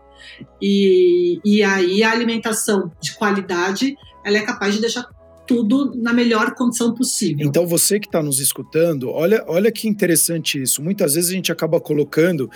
E, 0.61 1.39
e 1.45 1.63
aí 1.63 2.03
a 2.03 2.11
alimentação 2.11 2.91
de 3.01 3.15
qualidade 3.15 3.95
ela 4.25 4.39
é 4.39 4.43
capaz 4.43 4.75
de 4.75 4.81
deixar 4.81 5.05
tudo 5.47 5.95
na 5.95 6.13
melhor 6.13 6.55
condição 6.55 6.95
possível. 6.95 7.47
Então, 7.47 7.67
você 7.67 8.01
que 8.01 8.07
está 8.07 8.23
nos 8.23 8.41
escutando, 8.41 9.11
olha, 9.11 9.45
olha 9.47 9.71
que 9.71 9.89
interessante 9.89 10.61
isso. 10.61 10.83
Muitas 10.83 11.15
vezes 11.15 11.31
a 11.31 11.35
gente 11.35 11.53
acaba 11.53 11.81
colocando 11.81 12.51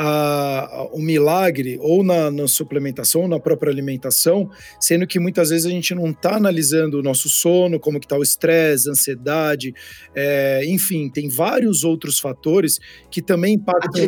a, 0.00 0.88
o 0.92 1.00
milagre 1.00 1.76
ou 1.80 2.04
na, 2.04 2.30
na, 2.30 2.46
suplementação, 2.46 3.22
ou 3.22 3.28
na 3.28 3.40
própria 3.40 3.72
alimentação, 3.72 4.48
sendo 4.80 5.08
que 5.08 5.18
muitas 5.18 5.50
vezes 5.50 5.66
a 5.66 5.70
gente 5.70 5.92
não 5.92 6.10
está 6.10 6.36
analisando 6.36 7.00
o 7.00 7.02
nosso 7.02 7.28
sono, 7.28 7.80
como 7.80 7.98
que 7.98 8.06
está 8.06 8.16
o 8.16 8.22
estresse, 8.22 8.88
ansiedade, 8.88 9.74
é, 10.14 10.64
enfim, 10.66 11.10
tem 11.10 11.28
vários 11.28 11.82
outros 11.82 12.20
fatores 12.20 12.78
que 13.10 13.20
também 13.20 13.54
impactam, 13.54 14.06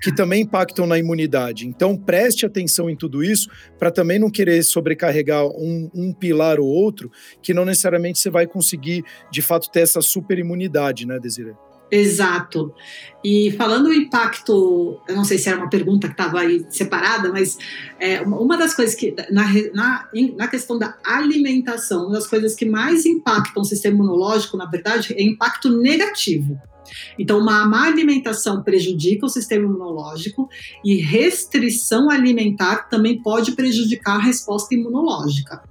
que 0.00 0.14
também 0.14 0.42
impactam 0.42 0.86
na 0.86 0.98
imunidade. 0.98 1.66
Então, 1.66 1.94
preste 1.94 2.46
atenção 2.46 2.88
em 2.88 2.96
tudo 2.96 3.22
isso 3.22 3.50
para 3.78 3.90
também 3.90 4.18
não 4.18 4.30
querer 4.30 4.62
sobrecarregar 4.62 5.44
um, 5.44 5.90
um 5.94 6.12
pilar 6.12 6.58
ou 6.58 6.66
outro, 6.66 7.10
que 7.42 7.52
não 7.58 7.64
necessariamente 7.64 8.18
você 8.18 8.30
vai 8.30 8.46
conseguir, 8.46 9.04
de 9.30 9.42
fato, 9.42 9.70
ter 9.70 9.80
essa 9.80 10.00
super 10.00 10.38
imunidade, 10.38 11.06
né, 11.06 11.18
Desiree? 11.18 11.54
Exato. 11.90 12.74
E 13.24 13.50
falando 13.52 13.86
o 13.86 13.92
impacto, 13.92 15.00
eu 15.08 15.16
não 15.16 15.24
sei 15.24 15.38
se 15.38 15.48
era 15.48 15.58
uma 15.58 15.70
pergunta 15.70 16.06
que 16.06 16.12
estava 16.12 16.40
aí 16.40 16.64
separada, 16.68 17.30
mas 17.30 17.56
é, 17.98 18.20
uma 18.20 18.58
das 18.58 18.74
coisas 18.74 18.94
que, 18.94 19.14
na, 19.30 19.46
na, 19.72 20.08
na 20.36 20.48
questão 20.48 20.78
da 20.78 20.96
alimentação, 21.02 22.04
uma 22.04 22.14
das 22.14 22.26
coisas 22.26 22.54
que 22.54 22.66
mais 22.66 23.06
impactam 23.06 23.62
o 23.62 23.66
sistema 23.66 23.96
imunológico, 23.96 24.56
na 24.56 24.66
verdade, 24.66 25.14
é 25.14 25.22
impacto 25.22 25.70
negativo. 25.70 26.60
Então, 27.18 27.38
uma 27.38 27.66
má 27.66 27.86
alimentação 27.86 28.62
prejudica 28.62 29.26
o 29.26 29.28
sistema 29.28 29.64
imunológico 29.64 30.48
e 30.84 30.96
restrição 30.96 32.10
alimentar 32.10 32.88
também 32.88 33.20
pode 33.22 33.52
prejudicar 33.52 34.16
a 34.16 34.22
resposta 34.22 34.74
imunológica. 34.74 35.62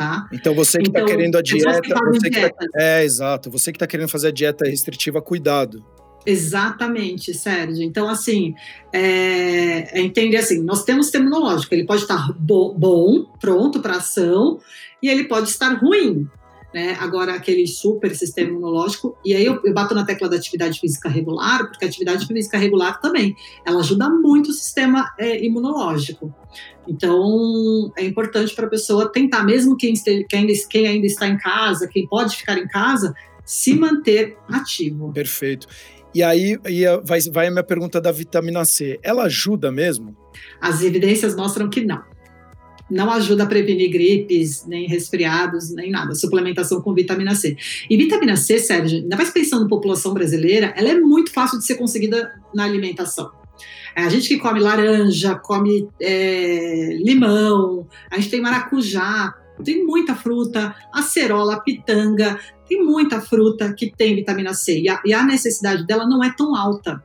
Tá? 0.00 0.26
Então 0.32 0.54
você 0.54 0.78
que 0.78 0.88
está 0.88 1.00
então, 1.00 1.14
querendo 1.14 1.36
a 1.36 1.42
dieta, 1.42 1.72
você 1.74 2.30
que 2.30 2.40
tá, 2.40 2.50
é 2.74 3.04
exato, 3.04 3.50
você 3.50 3.70
que 3.70 3.76
está 3.76 3.86
querendo 3.86 4.08
fazer 4.08 4.28
a 4.28 4.30
dieta 4.30 4.64
restritiva, 4.64 5.20
cuidado. 5.20 5.84
Exatamente, 6.24 7.34
Sérgio. 7.34 7.82
Então, 7.82 8.08
assim, 8.08 8.54
é, 8.94 9.98
é 9.98 10.00
entender 10.00 10.38
assim, 10.38 10.62
nós 10.62 10.84
temos 10.84 11.04
sistema 11.04 11.26
imunológico, 11.26 11.74
ele 11.74 11.84
pode 11.84 12.00
estar 12.00 12.32
bo 12.32 12.72
bom, 12.72 13.26
pronto 13.38 13.80
para 13.80 13.96
ação, 13.96 14.58
e 15.02 15.08
ele 15.10 15.24
pode 15.24 15.50
estar 15.50 15.74
ruim 15.74 16.26
né? 16.72 16.96
Agora, 17.00 17.34
aquele 17.34 17.66
super 17.66 18.14
sistema 18.14 18.50
imunológico, 18.50 19.16
e 19.24 19.34
aí 19.34 19.44
eu, 19.44 19.60
eu, 19.64 19.74
bato 19.74 19.94
na 19.94 20.04
tecla 20.04 20.28
da 20.28 20.36
atividade 20.36 20.78
física 20.78 21.08
regular, 21.08 21.68
porque 21.68 21.84
a 21.84 21.88
atividade 21.88 22.26
física 22.26 22.58
regular 22.58 23.00
também, 23.00 23.34
ela 23.64 23.80
ajuda 23.80 24.08
muito 24.08 24.50
o 24.50 24.52
sistema 24.52 25.12
é, 25.18 25.44
imunológico. 25.44 26.32
Então, 26.86 27.92
é 27.96 28.04
importante 28.04 28.54
para 28.54 28.66
a 28.66 28.70
pessoa 28.70 29.10
tentar, 29.10 29.44
mesmo 29.44 29.76
quem, 29.76 29.92
este, 29.92 30.24
quem, 30.24 30.40
ainda, 30.40 30.52
quem 30.68 30.86
ainda 30.86 31.06
está 31.06 31.26
em 31.26 31.38
casa, 31.38 31.88
quem 31.88 32.06
pode 32.06 32.36
ficar 32.36 32.56
em 32.56 32.68
casa, 32.68 33.14
se 33.44 33.74
manter 33.74 34.36
ativo. 34.48 35.12
Perfeito. 35.12 35.66
E 36.14 36.22
aí 36.22 36.58
e 36.66 36.84
vai, 37.04 37.20
vai 37.30 37.46
a 37.46 37.50
minha 37.50 37.62
pergunta 37.62 38.00
da 38.00 38.10
vitamina 38.10 38.64
C. 38.64 38.98
Ela 39.02 39.24
ajuda 39.24 39.70
mesmo? 39.70 40.16
As 40.60 40.82
evidências 40.82 41.36
mostram 41.36 41.68
que 41.68 41.84
não 41.84 42.02
não 42.90 43.10
ajuda 43.10 43.44
a 43.44 43.46
prevenir 43.46 43.90
gripes, 43.90 44.66
nem 44.66 44.86
resfriados, 44.86 45.72
nem 45.74 45.90
nada. 45.90 46.14
Suplementação 46.14 46.80
com 46.80 46.92
vitamina 46.92 47.34
C. 47.34 47.56
E 47.88 47.96
vitamina 47.96 48.36
C, 48.36 48.58
Sérgio, 48.58 48.98
ainda 48.98 49.16
mais 49.16 49.30
pensando 49.30 49.62
na 49.62 49.68
população 49.68 50.12
brasileira, 50.12 50.74
ela 50.76 50.88
é 50.88 50.98
muito 50.98 51.32
fácil 51.32 51.58
de 51.58 51.64
ser 51.64 51.76
conseguida 51.76 52.32
na 52.54 52.64
alimentação. 52.64 53.30
É, 53.94 54.02
a 54.02 54.08
gente 54.08 54.28
que 54.28 54.38
come 54.38 54.60
laranja, 54.60 55.34
come 55.36 55.88
é, 56.00 56.98
limão, 57.02 57.86
a 58.10 58.16
gente 58.16 58.30
tem 58.30 58.40
maracujá, 58.40 59.34
tem 59.64 59.84
muita 59.84 60.14
fruta, 60.14 60.74
acerola, 60.92 61.60
pitanga, 61.60 62.38
tem 62.68 62.82
muita 62.84 63.20
fruta 63.20 63.72
que 63.74 63.92
tem 63.94 64.14
vitamina 64.14 64.54
C 64.54 64.80
e 64.80 64.88
a, 64.88 65.00
e 65.04 65.12
a 65.12 65.24
necessidade 65.24 65.86
dela 65.86 66.06
não 66.06 66.22
é 66.22 66.32
tão 66.32 66.54
alta. 66.54 67.02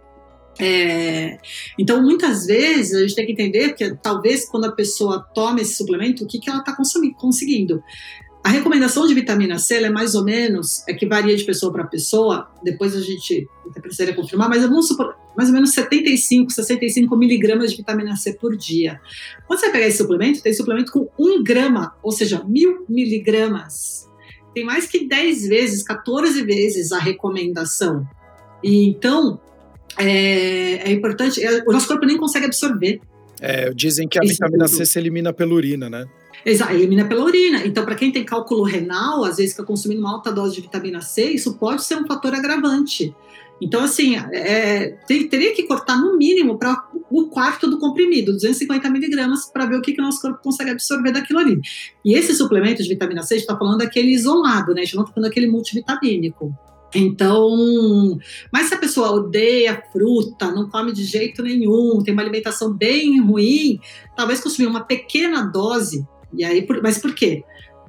É, 0.59 1.37
então, 1.77 2.01
muitas 2.01 2.45
vezes, 2.45 2.93
a 2.93 3.01
gente 3.01 3.15
tem 3.15 3.25
que 3.25 3.31
entender 3.33 3.73
que 3.73 3.95
talvez 3.95 4.47
quando 4.47 4.65
a 4.65 4.71
pessoa 4.71 5.19
toma 5.33 5.61
esse 5.61 5.75
suplemento, 5.75 6.23
o 6.23 6.27
que, 6.27 6.39
que 6.39 6.49
ela 6.49 6.59
está 6.59 6.75
conseguindo. 7.17 7.83
A 8.45 8.49
recomendação 8.49 9.07
de 9.07 9.13
vitamina 9.15 9.57
C 9.57 9.75
é 9.75 9.89
mais 9.89 10.13
ou 10.13 10.23
menos, 10.23 10.87
é 10.87 10.93
que 10.93 11.07
varia 11.07 11.35
de 11.35 11.43
pessoa 11.43 11.73
para 11.73 11.83
pessoa, 11.85 12.47
depois 12.63 12.95
a 12.95 13.01
gente 13.01 13.47
precisaria 13.81 14.13
confirmar, 14.13 14.47
mas 14.47 14.61
vamos 14.61 14.87
supor, 14.87 15.15
mais 15.35 15.49
ou 15.49 15.55
menos 15.55 15.73
75, 15.73 16.51
65 16.51 17.17
miligramas 17.17 17.71
de 17.71 17.77
vitamina 17.77 18.15
C 18.15 18.33
por 18.33 18.55
dia. 18.55 19.01
Quando 19.47 19.59
você 19.59 19.71
pegar 19.71 19.87
esse 19.87 19.97
suplemento, 19.97 20.43
tem 20.43 20.53
suplemento 20.53 20.91
com 20.91 21.09
1 21.17 21.43
grama, 21.43 21.95
ou 22.03 22.11
seja, 22.11 22.43
mil 22.47 22.85
miligramas. 22.87 24.07
Tem 24.53 24.63
mais 24.63 24.85
que 24.85 25.07
10 25.07 25.47
vezes, 25.47 25.81
14 25.81 26.43
vezes 26.43 26.91
a 26.91 26.99
recomendação. 26.99 28.07
E 28.63 28.87
então, 28.87 29.41
é, 29.97 30.89
é 30.89 30.91
importante, 30.91 31.43
é, 31.43 31.63
o 31.65 31.71
nosso 31.71 31.87
corpo 31.87 32.05
nem 32.05 32.17
consegue 32.17 32.45
absorver. 32.45 32.99
É, 33.39 33.71
dizem 33.73 34.07
que 34.07 34.17
a 34.17 34.21
vitamina 34.21 34.67
C 34.67 34.85
se 34.85 34.97
elimina 34.97 35.33
pela 35.33 35.53
urina, 35.53 35.89
né? 35.89 36.05
Exato, 36.45 36.73
elimina 36.73 37.05
pela 37.05 37.23
urina. 37.23 37.65
Então, 37.65 37.83
para 37.83 37.95
quem 37.95 38.11
tem 38.11 38.23
cálculo 38.23 38.63
renal, 38.63 39.23
às 39.23 39.37
vezes 39.37 39.51
fica 39.51 39.63
consumindo 39.63 40.01
uma 40.01 40.11
alta 40.11 40.31
dose 40.31 40.55
de 40.55 40.61
vitamina 40.61 41.01
C, 41.01 41.31
isso 41.31 41.57
pode 41.57 41.83
ser 41.83 41.95
um 41.95 42.05
fator 42.05 42.33
agravante. 42.33 43.13
Então, 43.59 43.81
assim, 43.81 44.15
é, 44.33 44.97
tem, 45.07 45.27
teria 45.27 45.53
que 45.53 45.63
cortar 45.63 45.97
no 45.97 46.17
mínimo 46.17 46.57
para 46.57 46.87
o 47.09 47.27
quarto 47.27 47.69
do 47.69 47.79
comprimido, 47.79 48.33
250 48.33 48.89
miligramas, 48.89 49.45
para 49.45 49.65
ver 49.65 49.77
o 49.77 49.81
que, 49.81 49.93
que 49.93 50.01
o 50.01 50.03
nosso 50.03 50.21
corpo 50.21 50.39
consegue 50.43 50.71
absorver 50.71 51.11
daquilo 51.11 51.39
ali. 51.39 51.59
E 52.03 52.13
esse 52.13 52.33
suplemento 52.35 52.83
de 52.83 52.89
vitamina 52.89 53.23
C, 53.23 53.35
a 53.35 53.37
gente 53.37 53.45
está 53.45 53.57
falando 53.57 53.77
daquele 53.77 54.09
isolado, 54.09 54.73
né? 54.73 54.81
A 54.81 54.83
gente 54.83 54.95
não 54.95 55.03
está 55.03 55.13
falando 55.13 55.29
daquele 55.29 55.47
multivitamínico. 55.47 56.53
Então, 56.95 58.17
mas 58.51 58.67
se 58.67 58.73
a 58.73 58.79
pessoa 58.79 59.11
odeia 59.11 59.83
fruta, 59.91 60.49
não 60.51 60.69
come 60.69 60.93
de 60.93 61.03
jeito 61.03 61.43
nenhum, 61.43 62.01
tem 62.01 62.13
uma 62.13 62.23
alimentação 62.23 62.73
bem 62.73 63.19
ruim, 63.21 63.79
talvez 64.15 64.39
consumir 64.39 64.67
uma 64.67 64.85
pequena 64.85 65.43
dose. 65.43 66.07
E 66.33 66.43
aí, 66.43 66.65
mas 66.81 66.97
por 66.97 67.13
quê? 67.13 67.43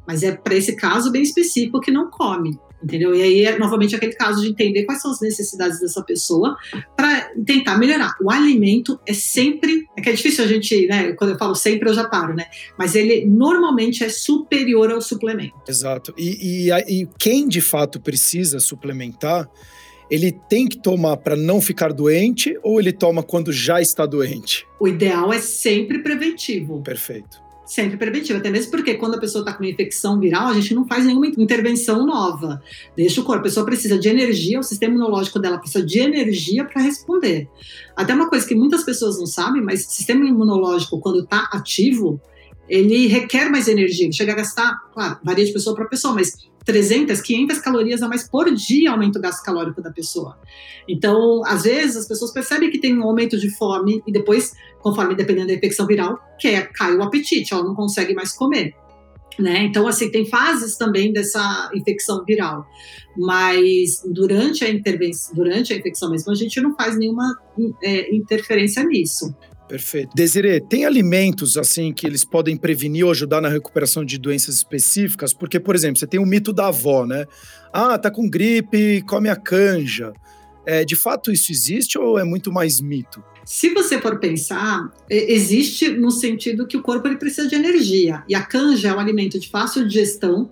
Mas 0.06 0.22
é 0.22 0.32
para 0.32 0.54
esse 0.54 0.74
caso 0.74 1.10
bem 1.10 1.22
específico 1.22 1.80
que 1.80 1.90
não 1.90 2.10
come 2.10 2.58
entendeu? 2.86 3.14
E 3.14 3.22
aí 3.22 3.44
é 3.44 3.58
novamente 3.58 3.94
aquele 3.94 4.14
caso 4.14 4.40
de 4.40 4.48
entender 4.48 4.84
quais 4.84 5.02
são 5.02 5.10
as 5.10 5.20
necessidades 5.20 5.80
dessa 5.80 6.02
pessoa 6.02 6.56
para 6.96 7.32
tentar 7.44 7.76
melhorar. 7.78 8.14
O 8.22 8.30
alimento 8.30 8.98
é 9.04 9.12
sempre, 9.12 9.86
é 9.96 10.00
que 10.00 10.08
é 10.08 10.12
difícil 10.12 10.44
a 10.44 10.46
gente, 10.46 10.86
né? 10.86 11.12
Quando 11.12 11.30
eu 11.32 11.38
falo 11.38 11.54
sempre 11.54 11.90
eu 11.90 11.94
já 11.94 12.08
paro, 12.08 12.34
né? 12.34 12.46
Mas 12.78 12.94
ele 12.94 13.26
normalmente 13.26 14.04
é 14.04 14.08
superior 14.08 14.90
ao 14.90 15.00
suplemento. 15.00 15.54
Exato. 15.68 16.14
E, 16.16 16.68
e, 16.68 17.02
e 17.02 17.08
quem 17.18 17.48
de 17.48 17.60
fato 17.60 18.00
precisa 18.00 18.60
suplementar 18.60 19.48
ele 20.08 20.30
tem 20.30 20.68
que 20.68 20.78
tomar 20.78 21.16
para 21.16 21.34
não 21.34 21.60
ficar 21.60 21.92
doente 21.92 22.56
ou 22.62 22.78
ele 22.78 22.92
toma 22.92 23.24
quando 23.24 23.52
já 23.52 23.80
está 23.80 24.06
doente? 24.06 24.64
O 24.78 24.86
ideal 24.86 25.32
é 25.32 25.40
sempre 25.40 25.98
preventivo. 25.98 26.80
Perfeito 26.80 27.44
sempre 27.66 27.96
preventivo, 27.96 28.38
até 28.38 28.48
mesmo 28.48 28.70
porque 28.70 28.94
quando 28.94 29.16
a 29.16 29.18
pessoa 29.18 29.42
está 29.42 29.52
com 29.52 29.62
uma 29.62 29.70
infecção 29.70 30.18
viral, 30.18 30.48
a 30.48 30.54
gente 30.54 30.74
não 30.74 30.86
faz 30.86 31.04
nenhuma 31.04 31.26
intervenção 31.26 32.06
nova. 32.06 32.62
Deixa 32.96 33.20
o 33.20 33.24
corpo, 33.24 33.40
a 33.40 33.44
pessoa 33.44 33.66
precisa 33.66 33.98
de 33.98 34.08
energia, 34.08 34.60
o 34.60 34.62
sistema 34.62 34.94
imunológico 34.94 35.38
dela 35.38 35.58
precisa 35.58 35.84
de 35.84 35.98
energia 35.98 36.64
para 36.64 36.80
responder. 36.80 37.48
Até 37.94 38.14
uma 38.14 38.28
coisa 38.28 38.46
que 38.46 38.54
muitas 38.54 38.84
pessoas 38.84 39.18
não 39.18 39.26
sabem, 39.26 39.60
mas 39.60 39.84
o 39.84 39.90
sistema 39.90 40.24
imunológico, 40.24 41.00
quando 41.00 41.20
está 41.20 41.48
ativo, 41.52 42.20
ele 42.68 43.06
requer 43.06 43.50
mais 43.50 43.68
energia, 43.68 44.10
chega 44.12 44.32
a 44.32 44.36
gastar, 44.36 44.74
claro, 44.92 45.18
varia 45.22 45.44
de 45.44 45.52
pessoa 45.52 45.74
para 45.74 45.86
pessoa, 45.86 46.14
mas 46.14 46.32
300, 46.64 47.20
500 47.20 47.58
calorias 47.60 48.02
a 48.02 48.08
mais 48.08 48.28
por 48.28 48.52
dia 48.52 48.90
aumenta 48.90 49.18
o 49.18 49.22
gasto 49.22 49.42
calórico 49.44 49.80
da 49.80 49.92
pessoa. 49.92 50.36
Então, 50.88 51.42
às 51.46 51.62
vezes, 51.62 51.96
as 51.96 52.08
pessoas 52.08 52.32
percebem 52.32 52.70
que 52.70 52.78
tem 52.78 52.98
um 52.98 53.04
aumento 53.04 53.38
de 53.38 53.48
fome 53.56 54.02
e 54.06 54.12
depois, 54.12 54.52
conforme 54.80 55.14
dependendo 55.14 55.48
da 55.48 55.54
infecção 55.54 55.86
viral, 55.86 56.18
quer, 56.40 56.72
cai 56.72 56.94
o 56.96 57.02
apetite, 57.02 57.54
ela 57.54 57.62
não 57.62 57.74
consegue 57.74 58.12
mais 58.14 58.32
comer. 58.32 58.74
Né? 59.38 59.64
Então, 59.64 59.86
assim, 59.86 60.10
tem 60.10 60.26
fases 60.26 60.76
também 60.76 61.12
dessa 61.12 61.70
infecção 61.74 62.24
viral, 62.24 62.66
mas 63.16 64.02
durante 64.06 64.64
a 64.64 64.70
intervenção, 64.70 65.34
durante 65.34 65.72
a 65.72 65.76
infecção 65.76 66.10
mesmo, 66.10 66.32
a 66.32 66.34
gente 66.34 66.60
não 66.60 66.74
faz 66.74 66.98
nenhuma 66.98 67.36
é, 67.82 68.14
interferência 68.14 68.82
nisso. 68.82 69.34
Perfeito. 69.68 70.10
Desirê, 70.14 70.60
tem 70.60 70.84
alimentos 70.84 71.56
assim 71.56 71.92
que 71.92 72.06
eles 72.06 72.24
podem 72.24 72.56
prevenir 72.56 73.04
ou 73.04 73.10
ajudar 73.10 73.40
na 73.40 73.48
recuperação 73.48 74.04
de 74.04 74.16
doenças 74.16 74.54
específicas? 74.56 75.32
Porque, 75.32 75.58
por 75.58 75.74
exemplo, 75.74 75.98
você 75.98 76.06
tem 76.06 76.20
o 76.20 76.26
mito 76.26 76.52
da 76.52 76.68
avó, 76.68 77.04
né? 77.04 77.26
Ah, 77.72 77.98
tá 77.98 78.10
com 78.10 78.28
gripe, 78.28 79.02
come 79.02 79.28
a 79.28 79.36
canja. 79.36 80.12
É, 80.64 80.84
de 80.84 80.96
fato 80.96 81.30
isso 81.30 81.52
existe 81.52 81.98
ou 81.98 82.18
é 82.18 82.24
muito 82.24 82.52
mais 82.52 82.80
mito? 82.80 83.22
Se 83.44 83.70
você 83.70 84.00
for 84.00 84.18
pensar, 84.18 84.92
existe 85.08 85.88
no 85.88 86.10
sentido 86.10 86.66
que 86.66 86.76
o 86.76 86.82
corpo 86.82 87.06
ele 87.06 87.16
precisa 87.16 87.46
de 87.46 87.54
energia. 87.54 88.24
E 88.28 88.34
a 88.34 88.42
canja 88.42 88.88
é 88.88 88.94
um 88.94 88.98
alimento 88.98 89.38
de 89.38 89.48
fácil 89.48 89.86
digestão 89.86 90.50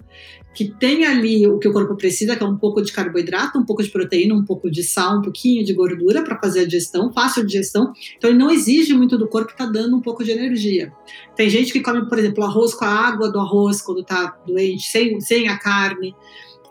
que 0.55 0.73
tem 0.79 1.05
ali 1.05 1.47
o 1.47 1.59
que 1.59 1.67
o 1.67 1.73
corpo 1.73 1.97
precisa, 1.97 2.37
que 2.37 2.43
é 2.43 2.47
um 2.47 2.57
pouco 2.57 2.81
de 2.81 2.93
carboidrato, 2.93 3.59
um 3.59 3.65
pouco 3.65 3.83
de 3.83 3.91
proteína, 3.91 4.35
um 4.35 4.45
pouco 4.45 4.71
de 4.71 4.85
sal, 4.85 5.19
um 5.19 5.23
pouquinho 5.23 5.65
de 5.65 5.75
gordura 5.75 6.23
para 6.23 6.39
fazer 6.39 6.61
a 6.61 6.65
digestão, 6.65 7.13
fácil 7.13 7.45
digestão. 7.45 7.93
Então 8.17 8.31
ele 8.31 8.39
não 8.39 8.51
exige 8.51 8.95
muito 8.95 9.19
do 9.19 9.27
corpo, 9.27 9.51
está 9.51 9.67
dando 9.67 9.97
um 9.97 10.01
pouco 10.01 10.23
de 10.23 10.31
energia. 10.31 10.93
Tem 11.35 11.51
gente 11.51 11.73
que 11.73 11.81
come, 11.81 12.09
por 12.09 12.19
exemplo, 12.19 12.45
arroz 12.45 12.73
com 12.73 12.85
a 12.85 12.89
água 12.89 13.31
do 13.31 13.41
arroz 13.41 13.83
quando 13.83 14.03
está 14.03 14.37
doente, 14.47 14.89
sem, 14.89 15.21
sem 15.21 15.49
a 15.49 15.59
carne, 15.59 16.15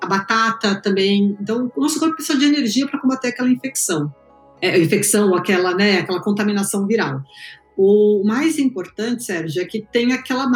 a 0.01 0.07
batata 0.07 0.75
também. 0.81 1.37
Então 1.41 1.69
o 1.75 1.81
nosso 1.81 1.99
corpo 1.99 2.15
precisa 2.15 2.39
de 2.39 2.45
energia 2.45 2.87
para 2.87 2.99
combater 2.99 3.29
aquela 3.29 3.49
infecção. 3.49 4.13
É, 4.61 4.79
infecção, 4.79 5.35
aquela, 5.35 5.75
né, 5.75 5.99
aquela 5.99 6.21
contaminação 6.21 6.87
viral. 6.87 7.21
O 7.77 8.23
mais 8.23 8.59
importante, 8.59 9.23
Sérgio, 9.23 9.62
é 9.62 9.65
que 9.65 9.81
tem 9.81 10.13
aquela 10.13 10.49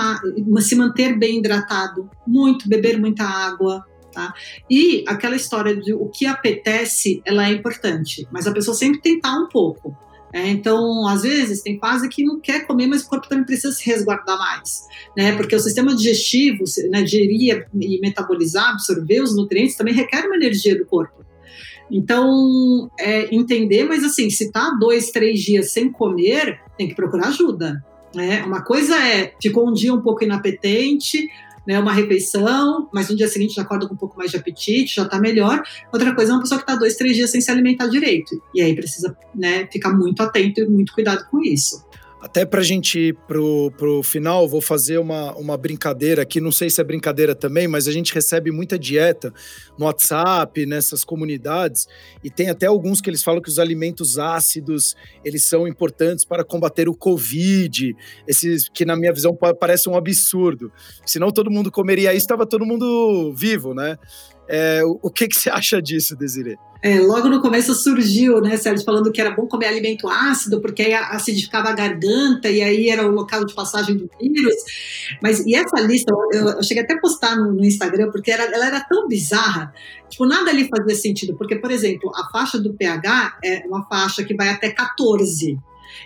se 0.60 0.76
manter 0.76 1.18
bem 1.18 1.40
hidratado, 1.40 2.10
muito, 2.28 2.70
beber 2.70 3.00
muita 3.00 3.24
água, 3.24 3.84
tá? 4.12 4.34
E 4.70 5.04
aquela 5.08 5.36
história 5.36 5.76
de 5.76 5.94
o 5.94 6.08
que 6.08 6.26
apetece, 6.26 7.22
ela 7.26 7.48
é 7.48 7.52
importante, 7.52 8.28
mas 8.32 8.46
a 8.46 8.54
pessoa 8.54 8.76
sempre 8.76 9.02
tentar 9.02 9.36
um 9.38 9.48
pouco. 9.48 9.96
É, 10.34 10.48
então, 10.50 11.08
às 11.08 11.22
vezes, 11.22 11.62
tem 11.62 11.80
fase 11.80 12.10
que 12.10 12.24
não 12.24 12.40
quer 12.40 12.68
comer, 12.68 12.86
mas 12.86 13.02
o 13.02 13.10
corpo 13.10 13.28
também 13.30 13.46
precisa 13.46 13.74
se 13.74 13.86
resguardar 13.86 14.38
mais, 14.38 14.86
né? 15.16 15.36
Porque 15.36 15.56
o 15.56 15.60
sistema 15.60 15.96
digestivo, 15.96 16.64
né, 16.90 17.02
digerir 17.02 17.66
e 17.80 18.00
metabolizar, 18.00 18.72
absorver 18.72 19.22
os 19.22 19.36
nutrientes, 19.36 19.76
também 19.76 19.94
requer 19.94 20.26
uma 20.26 20.36
energia 20.36 20.78
do 20.78 20.86
corpo. 20.86 21.26
Então, 21.92 22.90
é, 23.00 23.34
entender, 23.34 23.86
mas 23.86 24.04
assim, 24.04 24.30
se 24.30 24.52
tá 24.52 24.72
dois, 24.80 25.12
três 25.12 25.40
dias 25.40 25.72
sem 25.72 25.92
comer, 25.92 26.60
tem 26.78 26.88
que 26.88 26.96
procurar 26.96 27.28
ajuda. 27.28 27.84
Né? 28.14 28.44
Uma 28.44 28.62
coisa 28.62 28.96
é, 28.98 29.34
ficou 29.42 29.70
um 29.70 29.74
dia 29.74 29.94
um 29.94 30.02
pouco 30.02 30.24
inapetente, 30.24 31.28
né, 31.68 31.78
uma 31.78 31.92
refeição, 31.92 32.90
mas 32.94 33.10
no 33.10 33.16
dia 33.16 33.28
seguinte 33.28 33.56
já 33.56 33.62
acorda 33.62 33.88
com 33.88 33.94
um 33.94 33.98
pouco 33.98 34.18
mais 34.18 34.32
de 34.32 34.38
apetite, 34.38 34.96
já 34.96 35.04
está 35.04 35.20
melhor. 35.20 35.62
Outra 35.92 36.16
coisa 36.16 36.32
é 36.32 36.36
uma 36.36 36.42
pessoa 36.42 36.58
que 36.58 36.64
está 36.64 36.76
dois, 36.78 36.96
três 36.96 37.16
dias 37.16 37.30
sem 37.30 37.42
se 37.42 37.52
alimentar 37.52 37.88
direito. 37.88 38.42
E 38.56 38.62
aí 38.62 38.74
precisa 38.74 39.16
né, 39.36 39.68
ficar 39.70 39.92
muito 39.92 40.24
atento 40.24 40.62
e 40.62 40.66
muito 40.66 40.94
cuidado 40.94 41.28
com 41.30 41.42
isso. 41.42 41.86
Até 42.20 42.46
para 42.46 42.62
a 42.62 42.64
gente 42.64 42.98
ir 42.98 43.14
pro, 43.28 43.72
pro 43.78 44.02
final, 44.02 44.48
vou 44.48 44.60
fazer 44.60 44.98
uma, 44.98 45.36
uma 45.36 45.56
brincadeira 45.56 46.24
aqui. 46.24 46.42
Não 46.42 46.52
sei 46.52 46.68
se 46.68 46.82
é 46.82 46.84
brincadeira 46.84 47.36
também, 47.36 47.68
mas 47.68 47.88
a 47.88 47.92
gente 47.92 48.12
recebe 48.12 48.52
muita 48.52 48.78
dieta 48.78 49.32
no 49.78 49.86
WhatsApp, 49.86 50.66
nessas 50.66 51.04
comunidades, 51.04 51.88
e 52.24 52.32
tem 52.32 52.50
até 52.50 52.66
alguns 52.66 53.02
que 53.02 53.10
eles 53.10 53.22
falam 53.22 53.40
que 53.40 53.50
os 53.50 53.60
alimentos 53.60 54.18
ácidos 54.18 54.96
eles 55.24 55.46
são 55.46 55.68
importantes 55.68 56.26
para 56.26 56.44
combater 56.44 56.90
o 56.90 56.96
Covid. 56.96 57.96
Esses 58.28 58.68
que, 58.68 58.84
na 58.84 58.96
minha 58.96 59.14
visão, 59.14 59.38
parece 59.60 59.88
um 59.88 59.96
absurdo. 59.96 60.72
Senão 61.06 61.32
todo 61.32 61.52
mundo 61.52 61.72
comeria 61.72 62.12
isso, 62.14 62.26
estava 62.26 62.48
todo 62.48 62.66
mundo 62.66 63.32
vivo, 63.36 63.76
né? 63.76 63.96
É, 64.50 64.84
o, 64.84 65.00
o 65.04 65.12
que, 65.12 65.28
que 65.28 65.36
você 65.36 65.50
acha 65.52 65.80
disso, 65.80 66.16
Desiree? 66.16 66.58
É, 66.82 67.00
logo 67.00 67.28
no 67.28 67.42
começo 67.42 67.74
surgiu, 67.74 68.40
né, 68.42 68.56
Sérgio, 68.58 68.86
falando 68.86 69.12
que 69.12 69.20
era 69.20 69.32
bom 69.32 69.48
comer 69.48 69.68
alimento 69.68 70.08
ácido, 70.08 70.62
porque 70.62 70.84
aí 70.84 70.94
acidificava 70.94 71.70
a 71.70 71.74
garganta 71.74 72.50
e 72.50 72.62
aí 72.62 72.90
era 72.90 73.08
o 73.08 73.12
local 73.12 73.46
de 73.46 73.54
passagem 73.54 73.98
do 73.98 74.10
vírus. 74.20 74.56
Mas, 75.22 75.40
e 75.46 75.56
essa 75.56 75.80
lista, 75.82 76.14
eu, 76.32 76.50
eu 76.50 76.64
cheguei 76.64 76.84
até 76.84 76.94
a 76.94 77.00
postar 77.00 77.36
no, 77.36 77.52
no 77.52 77.66
Instagram, 77.66 78.12
porque 78.12 78.32
era, 78.32 78.44
ela 78.44 78.68
era 78.68 78.82
tão 78.82 79.08
bizarra, 79.08 79.74
tipo, 80.10 80.26
nada 80.26 80.50
ali 80.50 80.68
fazia 80.68 80.96
sentido, 80.96 81.36
porque, 81.36 81.56
por 81.56 81.72
exemplo, 81.72 82.12
a 82.16 82.30
faixa 82.30 82.60
do 82.60 82.74
pH 82.74 83.40
é 83.44 83.66
uma 83.66 83.84
faixa 83.86 84.24
que 84.24 84.36
vai 84.36 84.50
até 84.50 84.70
14. 84.70 85.58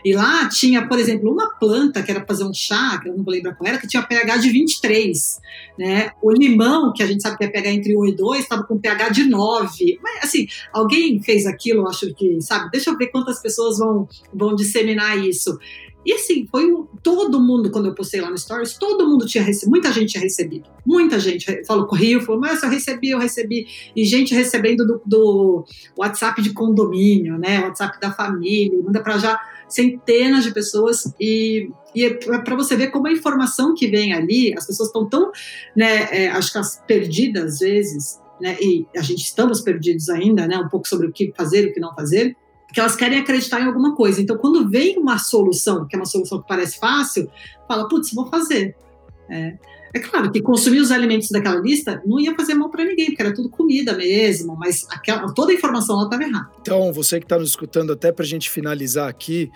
E 0.04 0.14
lá 0.14 0.48
tinha, 0.50 0.88
por 0.88 1.00
exemplo, 1.00 1.32
uma 1.32 1.50
planta 1.56 2.02
que 2.02 2.12
era 2.12 2.26
fazer 2.26 2.44
um 2.44 2.54
chá, 2.54 3.00
que 3.02 3.10
eu 3.10 3.16
não 3.16 3.24
vou 3.24 3.34
lembrar 3.34 3.56
qual 3.56 3.68
era, 3.68 3.78
que 3.78 3.88
tinha 3.88 4.04
pH 4.04 4.38
de 4.38 4.50
23. 4.50 5.40
Né? 5.78 6.12
O 6.22 6.32
limão, 6.32 6.94
que 6.94 7.04
a 7.04 7.08
gente 7.08 7.22
sabe 7.22 7.38
que 7.38 7.44
é 7.44 7.48
pH 7.48 7.70
entre 7.72 7.98
1 7.98 8.06
e 8.08 8.16
2, 8.16 8.40
estava 8.40 8.64
com 8.64 8.78
pH 8.78 9.10
de 9.10 9.24
9. 9.24 10.00
Mas, 10.02 10.24
assim, 10.24 10.48
alguém 10.74 11.22
fez 11.22 11.46
aquilo, 11.46 11.88
acho 11.88 12.14
que, 12.14 12.42
sabe? 12.42 12.70
Deixa 12.72 12.90
eu 12.90 12.98
ver 12.98 13.08
quantas 13.08 13.42
pessoas 13.42 13.78
vão, 13.78 14.08
vão 14.34 14.56
disseminar 14.56 15.18
isso. 15.18 15.58
E 16.04 16.14
assim, 16.14 16.48
foi 16.50 16.72
um, 16.72 16.88
todo 17.04 17.40
mundo, 17.40 17.70
quando 17.70 17.88
eu 17.88 17.94
postei 17.94 18.20
lá 18.22 18.30
no 18.30 18.38
Stories, 18.38 18.74
todo 18.74 19.08
mundo 19.08 19.26
tinha 19.26 19.44
recebido, 19.44 19.70
muita 19.70 19.92
gente 19.92 20.12
tinha 20.12 20.24
recebido. 20.24 20.68
Muita 20.84 21.20
gente 21.20 21.64
falou, 21.66 21.86
correu, 21.86 22.22
falou, 22.22 22.42
mas 22.42 22.64
eu 22.64 22.70
recebi, 22.70 23.12
eu 23.12 23.20
recebi. 23.20 23.68
E 23.96 24.04
gente 24.04 24.34
recebendo 24.34 24.86
do, 24.86 25.02
do 25.06 25.66
WhatsApp 25.96 26.42
de 26.42 26.54
condomínio, 26.54 27.38
né? 27.38 27.60
WhatsApp 27.60 28.00
da 28.00 28.12
família, 28.12 28.82
manda 28.82 29.02
para 29.02 29.20
já 29.20 29.40
centenas 29.74 30.44
de 30.44 30.52
pessoas 30.52 31.14
e, 31.20 31.70
e 31.96 32.06
é 32.06 32.14
para 32.14 32.56
você 32.56 32.76
ver 32.76 32.88
como 32.88 33.08
a 33.08 33.12
informação 33.12 33.74
que 33.74 33.88
vem 33.88 34.14
ali, 34.14 34.54
as 34.58 34.66
pessoas 34.66 34.90
estão 34.90 35.08
tão, 35.08 35.32
né, 35.76 36.08
é, 36.12 36.30
acho 36.30 36.52
que 36.52 36.58
as 36.58 36.82
perdidas 36.86 37.56
às 37.56 37.60
vezes, 37.60 38.20
né, 38.40 38.58
e 38.60 38.86
a 38.96 39.02
gente 39.02 39.24
estamos 39.24 39.62
perdidos 39.62 40.10
ainda, 40.10 40.48
né, 40.48 40.58
um 40.58 40.70
pouco 40.70 40.88
sobre 40.88 41.08
o 41.08 41.12
que 41.12 41.34
fazer, 41.36 41.68
o 41.68 41.74
que 41.74 41.80
não 41.80 41.94
fazer, 41.94 42.36
que 42.74 42.80
elas 42.80 42.96
querem 42.96 43.20
acreditar 43.20 43.62
em 43.62 43.66
alguma 43.66 43.96
coisa. 43.96 44.22
Então, 44.22 44.38
quando 44.38 44.70
vem 44.70 44.98
uma 44.98 45.18
solução, 45.18 45.86
que 45.88 45.96
é 45.96 46.00
uma 46.00 46.06
solução 46.06 46.42
que 46.42 46.48
parece 46.48 46.80
fácil, 46.80 47.30
fala, 47.68 47.88
putz, 47.88 48.14
vou 48.14 48.28
fazer. 48.28 48.76
É. 49.32 49.54
É 49.94 50.00
claro 50.00 50.32
que 50.32 50.42
consumir 50.42 50.80
os 50.80 50.90
alimentos 50.90 51.30
daquela 51.30 51.60
lista 51.60 52.02
não 52.06 52.20
ia 52.20 52.34
fazer 52.34 52.54
mal 52.54 52.70
para 52.70 52.86
ninguém, 52.86 53.08
porque 53.08 53.22
era 53.22 53.34
tudo 53.34 53.50
comida 53.50 53.94
mesmo, 53.94 54.56
mas 54.56 54.88
aquela, 54.90 55.34
toda 55.34 55.52
a 55.52 55.56
informação 55.56 55.98
lá 55.98 56.06
estava 56.06 56.24
errada. 56.24 56.50
Então, 56.62 56.94
você 56.94 57.20
que 57.20 57.26
está 57.26 57.38
nos 57.38 57.50
escutando, 57.50 57.92
até 57.92 58.12
para 58.12 58.24
a 58.24 58.28
gente 58.28 58.50
finalizar 58.50 59.10
aqui, 59.10 59.52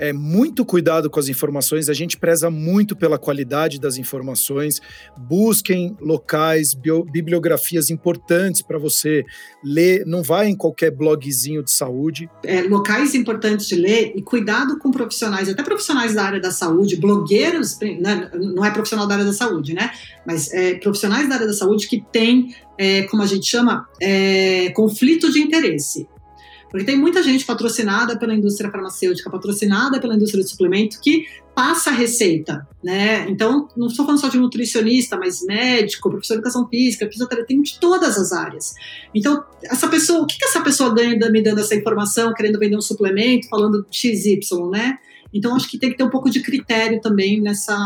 é, 0.00 0.14
muito 0.14 0.64
cuidado 0.64 1.10
com 1.10 1.20
as 1.20 1.28
informações, 1.28 1.90
a 1.90 1.92
gente 1.92 2.16
preza 2.16 2.50
muito 2.50 2.96
pela 2.96 3.18
qualidade 3.18 3.78
das 3.78 3.98
informações. 3.98 4.80
Busquem 5.16 5.94
locais, 6.00 6.72
bio, 6.72 7.04
bibliografias 7.04 7.90
importantes 7.90 8.62
para 8.62 8.78
você 8.78 9.22
ler, 9.62 10.06
não 10.06 10.22
vai 10.22 10.48
em 10.48 10.56
qualquer 10.56 10.90
blogzinho 10.90 11.62
de 11.62 11.70
saúde. 11.70 12.30
É, 12.42 12.62
locais 12.62 13.14
importantes 13.14 13.66
de 13.66 13.74
ler 13.74 14.14
e 14.16 14.22
cuidado 14.22 14.78
com 14.78 14.90
profissionais, 14.90 15.50
até 15.50 15.62
profissionais 15.62 16.14
da 16.14 16.24
área 16.24 16.40
da 16.40 16.50
saúde, 16.50 16.96
blogueiros, 16.96 17.78
né, 17.80 18.30
não 18.34 18.64
é 18.64 18.70
profissional 18.70 19.06
da 19.06 19.16
área 19.16 19.26
da 19.26 19.34
saúde, 19.34 19.74
né? 19.74 19.90
Mas 20.26 20.50
é, 20.54 20.74
profissionais 20.74 21.28
da 21.28 21.34
área 21.34 21.46
da 21.46 21.52
saúde 21.52 21.86
que 21.86 22.02
têm, 22.10 22.54
é, 22.78 23.02
como 23.02 23.22
a 23.22 23.26
gente 23.26 23.46
chama, 23.46 23.86
é, 24.00 24.70
conflito 24.70 25.30
de 25.30 25.40
interesse. 25.40 26.08
Porque 26.70 26.86
tem 26.86 26.96
muita 26.96 27.22
gente 27.22 27.44
patrocinada 27.44 28.16
pela 28.16 28.34
indústria 28.34 28.70
farmacêutica, 28.70 29.28
patrocinada 29.28 30.00
pela 30.00 30.14
indústria 30.14 30.42
de 30.42 30.50
suplemento, 30.50 31.00
que 31.00 31.26
passa 31.54 31.90
a 31.90 31.92
receita, 31.92 32.66
né? 32.82 33.28
Então, 33.28 33.68
não 33.76 33.88
estou 33.88 34.06
falando 34.06 34.20
só 34.20 34.28
de 34.28 34.38
nutricionista, 34.38 35.16
mas 35.16 35.44
médico, 35.44 36.08
professor 36.08 36.34
de 36.34 36.38
educação 36.38 36.68
física, 36.68 37.06
fisioterapeuta, 37.06 37.48
tem 37.48 37.60
de 37.60 37.78
todas 37.80 38.16
as 38.16 38.32
áreas. 38.32 38.74
Então, 39.14 39.44
essa 39.64 39.88
pessoa, 39.88 40.22
o 40.22 40.26
que, 40.26 40.38
que 40.38 40.44
essa 40.44 40.60
pessoa 40.60 40.94
ganha 40.94 41.18
me 41.30 41.42
dando 41.42 41.60
essa 41.60 41.74
informação, 41.74 42.32
querendo 42.32 42.58
vender 42.58 42.76
um 42.76 42.80
suplemento, 42.80 43.48
falando 43.48 43.84
XY, 43.90 44.38
né? 44.70 44.98
Então, 45.32 45.54
acho 45.54 45.68
que 45.68 45.78
tem 45.78 45.90
que 45.90 45.96
ter 45.96 46.04
um 46.04 46.10
pouco 46.10 46.30
de 46.30 46.40
critério 46.40 47.00
também 47.00 47.40
nessa, 47.40 47.76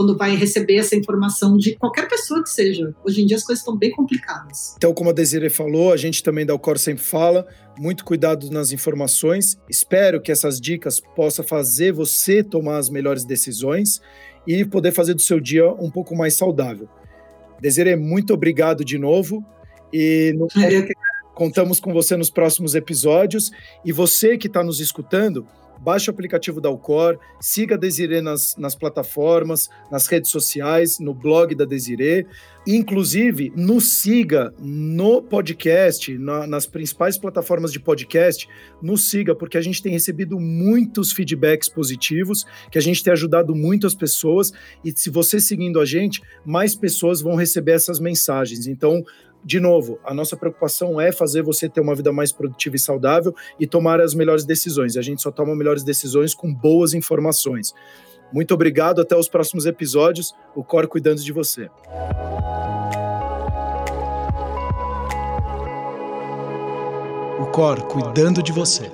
quando 0.00 0.16
vai 0.16 0.34
receber 0.34 0.76
essa 0.76 0.96
informação 0.96 1.58
de 1.58 1.76
qualquer 1.76 2.08
pessoa 2.08 2.42
que 2.42 2.48
seja. 2.48 2.94
Hoje 3.04 3.20
em 3.20 3.26
dia 3.26 3.36
as 3.36 3.44
coisas 3.44 3.60
estão 3.60 3.76
bem 3.76 3.90
complicadas. 3.90 4.72
Então, 4.78 4.94
como 4.94 5.10
a 5.10 5.12
Desiree 5.12 5.50
falou, 5.50 5.92
a 5.92 5.96
gente 5.98 6.22
também 6.22 6.46
da 6.46 6.54
Alcor 6.54 6.78
sempre 6.78 7.04
fala, 7.04 7.46
muito 7.78 8.02
cuidado 8.02 8.50
nas 8.50 8.72
informações. 8.72 9.60
Espero 9.68 10.18
que 10.18 10.32
essas 10.32 10.58
dicas 10.58 11.00
possam 11.14 11.44
fazer 11.44 11.92
você 11.92 12.42
tomar 12.42 12.78
as 12.78 12.88
melhores 12.88 13.26
decisões 13.26 14.00
e 14.46 14.64
poder 14.64 14.90
fazer 14.90 15.12
do 15.12 15.20
seu 15.20 15.38
dia 15.38 15.70
um 15.70 15.90
pouco 15.90 16.16
mais 16.16 16.32
saudável. 16.32 16.88
Desiree, 17.60 17.94
muito 17.94 18.32
obrigado 18.32 18.82
de 18.82 18.96
novo 18.96 19.44
e 19.92 20.34
no... 20.34 20.48
contamos 21.34 21.78
com 21.78 21.92
você 21.92 22.16
nos 22.16 22.30
próximos 22.30 22.74
episódios. 22.74 23.50
E 23.84 23.92
você 23.92 24.38
que 24.38 24.46
está 24.46 24.64
nos 24.64 24.80
escutando, 24.80 25.46
baixe 25.80 26.10
o 26.10 26.12
aplicativo 26.12 26.60
da 26.60 26.68
Alcor, 26.68 27.18
siga 27.40 27.74
a 27.74 27.78
Desirê 27.78 28.20
nas, 28.20 28.56
nas 28.56 28.74
plataformas, 28.74 29.68
nas 29.90 30.06
redes 30.06 30.30
sociais, 30.30 30.98
no 30.98 31.14
blog 31.14 31.54
da 31.54 31.64
Desirê. 31.64 32.26
Inclusive, 32.66 33.50
nos 33.56 33.92
siga 33.94 34.52
no 34.58 35.22
podcast, 35.22 36.16
na, 36.18 36.46
nas 36.46 36.66
principais 36.66 37.16
plataformas 37.16 37.72
de 37.72 37.80
podcast, 37.80 38.46
nos 38.82 39.08
siga, 39.08 39.34
porque 39.34 39.56
a 39.56 39.62
gente 39.62 39.82
tem 39.82 39.90
recebido 39.90 40.38
muitos 40.38 41.12
feedbacks 41.12 41.70
positivos, 41.70 42.44
que 42.70 42.76
a 42.76 42.82
gente 42.82 43.02
tem 43.02 43.12
ajudado 43.12 43.54
muito 43.54 43.86
as 43.86 43.94
pessoas, 43.94 44.52
e 44.84 44.92
se 44.94 45.08
você 45.08 45.40
seguindo 45.40 45.80
a 45.80 45.86
gente, 45.86 46.20
mais 46.44 46.74
pessoas 46.74 47.22
vão 47.22 47.34
receber 47.34 47.72
essas 47.72 47.98
mensagens. 47.98 48.66
Então, 48.66 49.02
de 49.44 49.58
novo, 49.58 49.98
a 50.04 50.12
nossa 50.12 50.36
preocupação 50.36 51.00
é 51.00 51.10
fazer 51.10 51.42
você 51.42 51.68
ter 51.68 51.80
uma 51.80 51.94
vida 51.94 52.12
mais 52.12 52.30
produtiva 52.30 52.76
e 52.76 52.78
saudável 52.78 53.34
e 53.58 53.66
tomar 53.66 54.00
as 54.00 54.14
melhores 54.14 54.44
decisões. 54.44 54.96
A 54.96 55.02
gente 55.02 55.22
só 55.22 55.30
toma 55.30 55.56
melhores 55.56 55.82
decisões 55.82 56.34
com 56.34 56.52
boas 56.52 56.92
informações. 56.92 57.74
Muito 58.32 58.54
obrigado, 58.54 59.00
até 59.00 59.16
os 59.16 59.28
próximos 59.28 59.66
episódios. 59.66 60.34
O 60.54 60.62
Cor 60.62 60.86
cuidando 60.86 61.22
de 61.22 61.32
você. 61.32 61.68
O 67.40 67.46
Cor 67.46 67.82
cuidando 67.86 68.42
de 68.42 68.52
você. 68.52 68.90